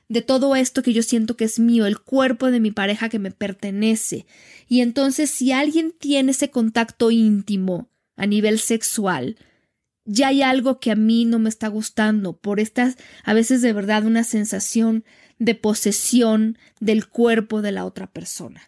[0.09, 3.19] de todo esto que yo siento que es mío, el cuerpo de mi pareja que
[3.19, 4.27] me pertenece.
[4.69, 9.37] Y entonces si alguien tiene ese contacto íntimo a nivel sexual,
[10.05, 13.73] ya hay algo que a mí no me está gustando por estas, a veces de
[13.73, 15.05] verdad, una sensación
[15.39, 18.63] de posesión del cuerpo de la otra persona.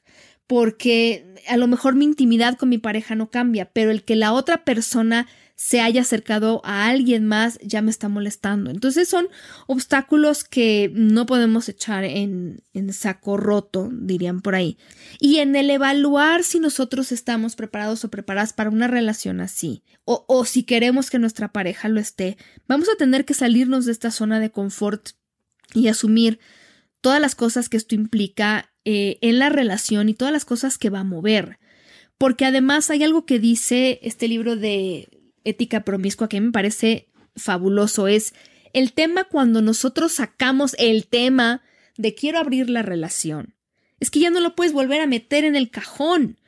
[0.46, 4.32] Porque a lo mejor mi intimidad con mi pareja no cambia, pero el que la
[4.32, 5.26] otra persona
[5.62, 8.68] se haya acercado a alguien más ya me está molestando.
[8.68, 9.28] Entonces son
[9.68, 14.76] obstáculos que no podemos echar en, en, saco roto, dirían por ahí.
[15.20, 20.24] Y en el evaluar si nosotros estamos preparados o preparadas para una relación así, o,
[20.26, 22.36] o si queremos que nuestra pareja lo esté,
[22.66, 25.10] vamos a tener que salirnos de esta zona de confort
[25.74, 26.40] y asumir
[27.00, 30.90] todas las cosas que esto implica eh, en la relación y todas las cosas que
[30.90, 31.60] va a mover.
[32.18, 35.11] Porque además hay algo que dice este libro de
[35.44, 38.34] ética promiscua que me parece fabuloso es
[38.72, 41.62] el tema cuando nosotros sacamos el tema
[41.96, 43.54] de quiero abrir la relación.
[44.00, 46.38] Es que ya no lo puedes volver a meter en el cajón.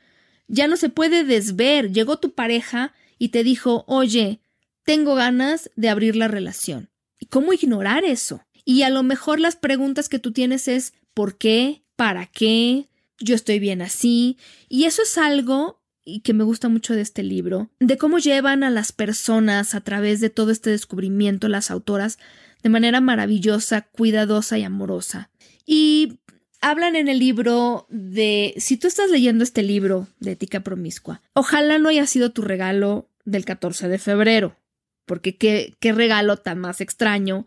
[0.48, 1.92] Ya no se puede desver.
[1.92, 4.40] Llegó tu pareja y te dijo, oye,
[4.84, 6.90] tengo ganas de abrir la relación.
[7.18, 8.42] ¿Y cómo ignorar eso?
[8.64, 11.84] Y a lo mejor las preguntas que tú tienes es ¿por qué?
[11.96, 12.88] ¿Para qué?
[13.20, 14.38] yo estoy bien así.
[14.68, 18.62] Y eso es algo y que me gusta mucho de este libro, de cómo llevan
[18.62, 22.18] a las personas a través de todo este descubrimiento las autoras
[22.62, 25.30] de manera maravillosa, cuidadosa y amorosa.
[25.66, 26.20] Y
[26.60, 31.78] hablan en el libro de, si tú estás leyendo este libro de ética promiscua, ojalá
[31.78, 34.56] no haya sido tu regalo del 14 de febrero,
[35.04, 37.46] porque qué, qué regalo tan más extraño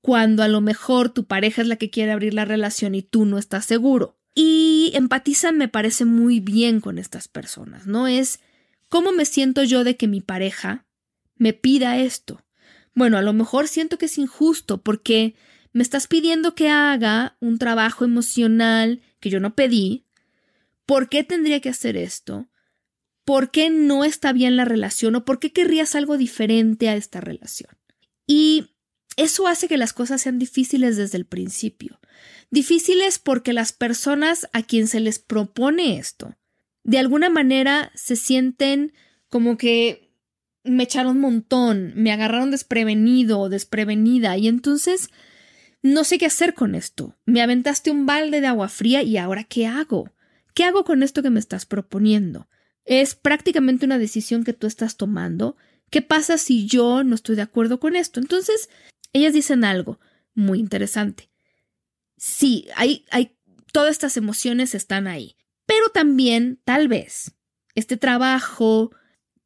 [0.00, 3.24] cuando a lo mejor tu pareja es la que quiere abrir la relación y tú
[3.24, 4.15] no estás seguro.
[4.38, 8.06] Y empatizan me parece muy bien con estas personas, ¿no?
[8.06, 8.38] Es
[8.90, 10.86] cómo me siento yo de que mi pareja
[11.36, 12.44] me pida esto.
[12.94, 15.34] Bueno, a lo mejor siento que es injusto porque
[15.72, 20.04] me estás pidiendo que haga un trabajo emocional que yo no pedí.
[20.84, 22.50] ¿Por qué tendría que hacer esto?
[23.24, 27.22] ¿Por qué no está bien la relación o por qué querrías algo diferente a esta
[27.22, 27.70] relación?
[28.26, 28.75] Y
[29.16, 32.00] eso hace que las cosas sean difíciles desde el principio.
[32.50, 36.36] Difíciles porque las personas a quien se les propone esto,
[36.84, 38.92] de alguna manera se sienten
[39.28, 40.12] como que
[40.62, 45.10] me echaron un montón, me agarraron desprevenido o desprevenida y entonces
[45.82, 47.16] no sé qué hacer con esto.
[47.24, 50.12] Me aventaste un balde de agua fría y ahora ¿qué hago?
[50.54, 52.48] ¿Qué hago con esto que me estás proponiendo?
[52.84, 55.56] Es prácticamente una decisión que tú estás tomando.
[55.90, 58.20] ¿Qué pasa si yo no estoy de acuerdo con esto?
[58.20, 58.68] Entonces,
[59.16, 59.98] ellas dicen algo
[60.34, 61.30] muy interesante
[62.16, 63.36] sí, hay, hay,
[63.72, 65.36] todas estas emociones están ahí.
[65.66, 67.32] Pero también, tal vez,
[67.74, 68.90] este trabajo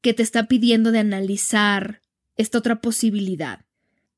[0.00, 2.02] que te está pidiendo de analizar
[2.36, 3.66] esta otra posibilidad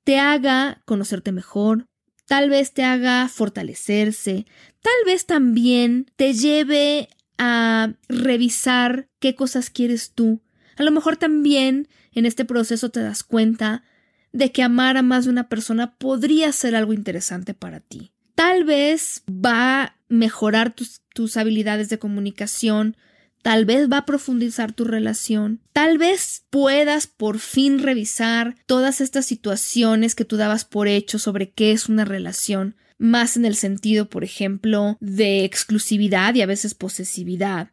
[0.05, 1.87] te haga conocerte mejor,
[2.27, 4.47] tal vez te haga fortalecerse,
[4.81, 10.43] tal vez también te lleve a revisar qué cosas quieres tú.
[10.77, 13.85] A lo mejor también en este proceso te das cuenta
[14.33, 18.65] de que amar a más de una persona podría ser algo interesante para ti tal
[18.65, 22.97] vez va a mejorar tus, tus habilidades de comunicación,
[23.43, 29.27] tal vez va a profundizar tu relación, tal vez puedas por fin revisar todas estas
[29.27, 34.09] situaciones que tú dabas por hecho sobre qué es una relación, más en el sentido,
[34.09, 37.71] por ejemplo, de exclusividad y a veces posesividad.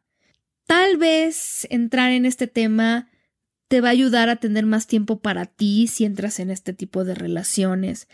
[0.65, 3.09] Tal vez entrar en este tema
[3.69, 7.05] te va a ayudar a tener más tiempo para ti si entras en este tipo
[7.05, 8.07] de relaciones.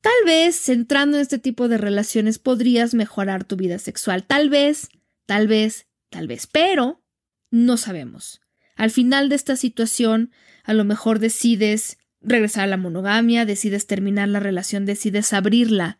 [0.00, 4.24] Tal vez entrando en este tipo de relaciones podrías mejorar tu vida sexual.
[4.24, 4.88] Tal vez,
[5.26, 7.02] tal vez, tal vez, pero
[7.50, 8.40] no sabemos.
[8.76, 10.30] Al final de esta situación,
[10.62, 15.98] a lo mejor decides regresar a la monogamia, decides terminar la relación, decides abrirla.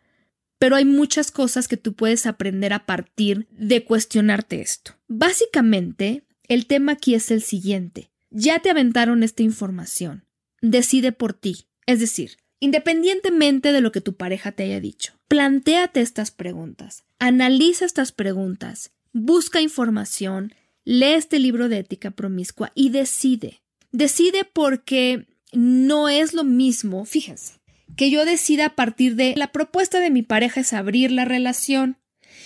[0.59, 4.93] Pero hay muchas cosas que tú puedes aprender a partir de cuestionarte esto.
[5.09, 8.11] Básicamente, el tema aquí es el siguiente.
[8.29, 10.25] Ya te aventaron esta información.
[10.61, 11.67] Decide por ti.
[11.85, 17.85] Es decir, Independientemente de lo que tu pareja te haya dicho, plantéate estas preguntas, analiza
[17.85, 20.53] estas preguntas, busca información,
[20.83, 23.61] lee este libro de ética promiscua y decide.
[23.91, 27.59] Decide porque no es lo mismo, fíjense,
[27.95, 31.97] que yo decida a partir de la propuesta de mi pareja es abrir la relación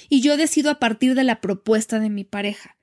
[0.10, 2.76] y yo decido a partir de la propuesta de mi pareja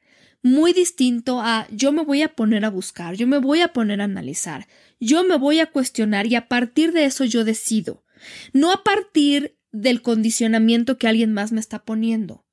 [0.42, 4.00] muy distinto a yo me voy a poner a buscar, yo me voy a poner
[4.00, 4.68] a analizar,
[5.00, 8.04] yo me voy a cuestionar y a partir de eso yo decido,
[8.52, 12.44] no a partir del condicionamiento que alguien más me está poniendo,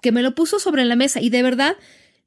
[0.00, 1.20] que me lo puso sobre la mesa.
[1.20, 1.76] Y de verdad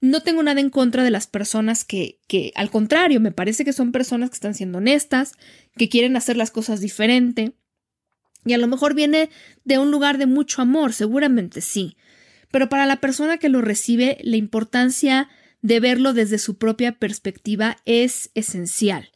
[0.01, 3.73] no tengo nada en contra de las personas que, que al contrario, me parece que
[3.73, 5.33] son personas que están siendo honestas,
[5.75, 7.53] que quieren hacer las cosas diferente.
[8.45, 9.29] Y a lo mejor viene
[9.63, 11.97] de un lugar de mucho amor, seguramente sí,
[12.51, 15.29] pero para la persona que lo recibe, la importancia
[15.61, 19.11] de verlo desde su propia perspectiva es esencial.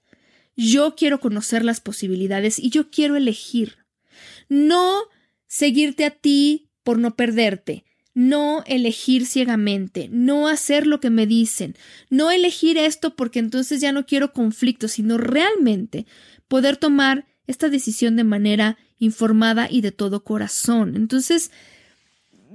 [0.56, 3.78] Yo quiero conocer las posibilidades y yo quiero elegir.
[4.50, 5.04] No
[5.48, 11.76] seguirte a ti por no perderte, no elegir ciegamente, no hacer lo que me dicen,
[12.10, 16.06] no elegir esto porque entonces ya no quiero conflicto, sino realmente
[16.48, 20.96] poder tomar esta decisión de manera informada y de todo corazón.
[20.96, 21.52] Entonces,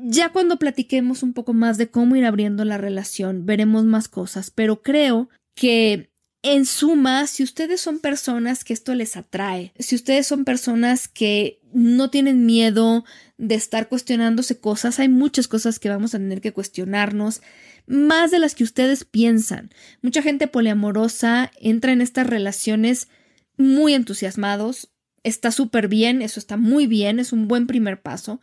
[0.02, 4.50] ya cuando platiquemos un poco más de cómo ir abriendo la relación, veremos más cosas,
[4.50, 6.10] pero creo que
[6.42, 11.60] en suma, si ustedes son personas que esto les atrae, si ustedes son personas que
[11.72, 13.04] no tienen miedo
[13.36, 17.42] de estar cuestionándose cosas, hay muchas cosas que vamos a tener que cuestionarnos,
[17.86, 19.70] más de las que ustedes piensan.
[20.02, 23.08] Mucha gente poliamorosa entra en estas relaciones
[23.56, 24.90] muy entusiasmados,
[25.24, 28.40] está súper bien, eso está muy bien, es un buen primer paso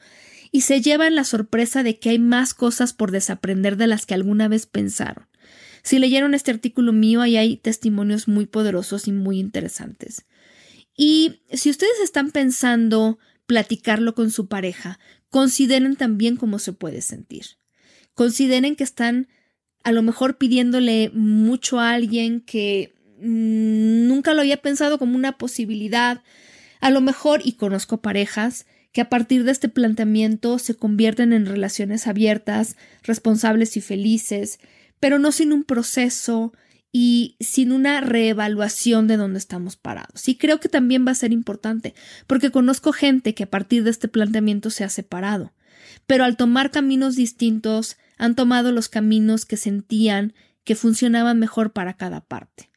[0.53, 4.13] y se llevan la sorpresa de que hay más cosas por desaprender de las que
[4.13, 5.27] alguna vez pensaron.
[5.81, 10.27] Si leyeron este artículo mío, ahí hay testimonios muy poderosos y muy interesantes.
[10.95, 14.99] Y si ustedes están pensando platicarlo con su pareja,
[15.31, 17.57] consideren también cómo se puede sentir.
[18.13, 19.29] consideren que están
[19.83, 25.39] a lo mejor pidiéndole mucho a alguien que mm, nunca lo había pensado como una
[25.39, 26.21] posibilidad.
[26.79, 31.47] A lo mejor, y conozco parejas, que a partir de este planteamiento se convierten en
[31.47, 34.59] relaciones abiertas, responsables y felices,
[34.99, 36.53] pero no sin un proceso
[36.91, 40.29] y sin una reevaluación de dónde estamos parados.
[40.29, 41.95] Y creo que también va a ser importante,
[42.27, 45.53] porque conozco gente que a partir de este planteamiento se ha separado,
[46.05, 50.33] pero al tomar caminos distintos han tomado los caminos que sentían
[50.63, 52.69] que funcionaban mejor para cada parte.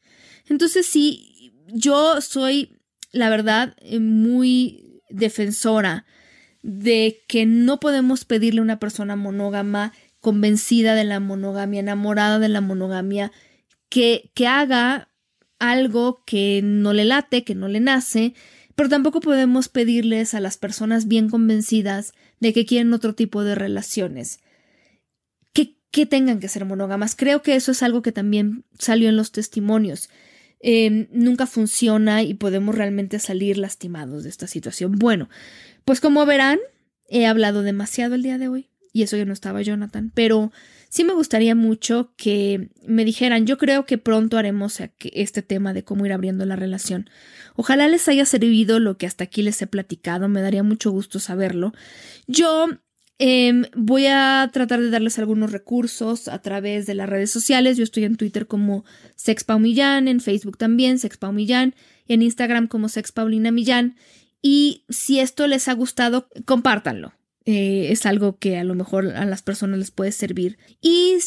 [0.49, 2.79] Entonces sí, yo soy,
[3.11, 6.05] la verdad, eh, muy defensora
[6.63, 12.49] de que no podemos pedirle a una persona monógama convencida de la monogamia, enamorada de
[12.49, 13.31] la monogamia,
[13.89, 15.09] que, que haga
[15.59, 18.33] algo que no le late, que no le nace,
[18.75, 23.55] pero tampoco podemos pedirles a las personas bien convencidas de que quieren otro tipo de
[23.55, 24.39] relaciones,
[25.53, 27.15] que, que tengan que ser monógamas.
[27.15, 30.09] Creo que eso es algo que también salió en los testimonios.
[30.59, 34.93] Em, nunca funciona y podemos realmente salir lastimados de esta situación.
[34.97, 35.29] Bueno,
[35.85, 36.59] pues como verán,
[37.07, 40.51] he hablado demasiado el día de hoy y eso que no estaba Jonathan, pero
[40.89, 45.83] sí me gustaría mucho que me dijeran, yo creo que pronto haremos este tema de
[45.83, 47.09] cómo ir abriendo la relación.
[47.55, 51.19] Ojalá les haya servido lo que hasta aquí les he platicado, me daría mucho gusto
[51.19, 51.73] saberlo.
[52.25, 52.67] Yo
[53.19, 57.77] Em, voy a tratar de darles algunos recursos a través de las redes sociales.
[57.77, 61.73] Yo estoy en Twitter como SexPauMillán, en Facebook también, SexPauMillán,
[62.07, 63.95] en Instagram como SexPaulinamillán.
[64.41, 67.13] Y si esto les ha gustado, compártanlo.
[67.45, 70.59] Eh, es algo que a lo mejor a las personas les puede servir.
[70.79, 71.17] Y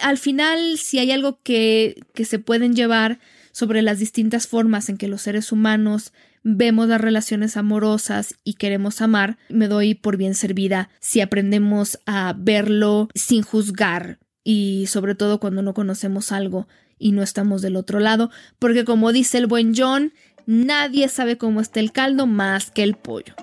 [0.00, 3.20] al final, si hay algo que, que se pueden llevar
[3.52, 6.12] sobre las distintas formas en que los seres humanos
[6.48, 12.36] vemos las relaciones amorosas y queremos amar, me doy por bien servida si aprendemos a
[12.38, 16.68] verlo sin juzgar y sobre todo cuando no conocemos algo
[17.00, 18.30] y no estamos del otro lado,
[18.60, 20.12] porque como dice el buen John,
[20.46, 23.34] nadie sabe cómo está el caldo más que el pollo.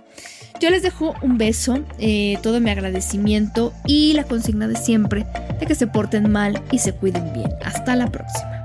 [0.62, 5.28] Yo les dejo un beso, eh, todo mi agradecimiento y la consigna de siempre
[5.60, 7.50] de que se porten mal y se cuiden bien.
[7.66, 8.64] Hasta la próxima.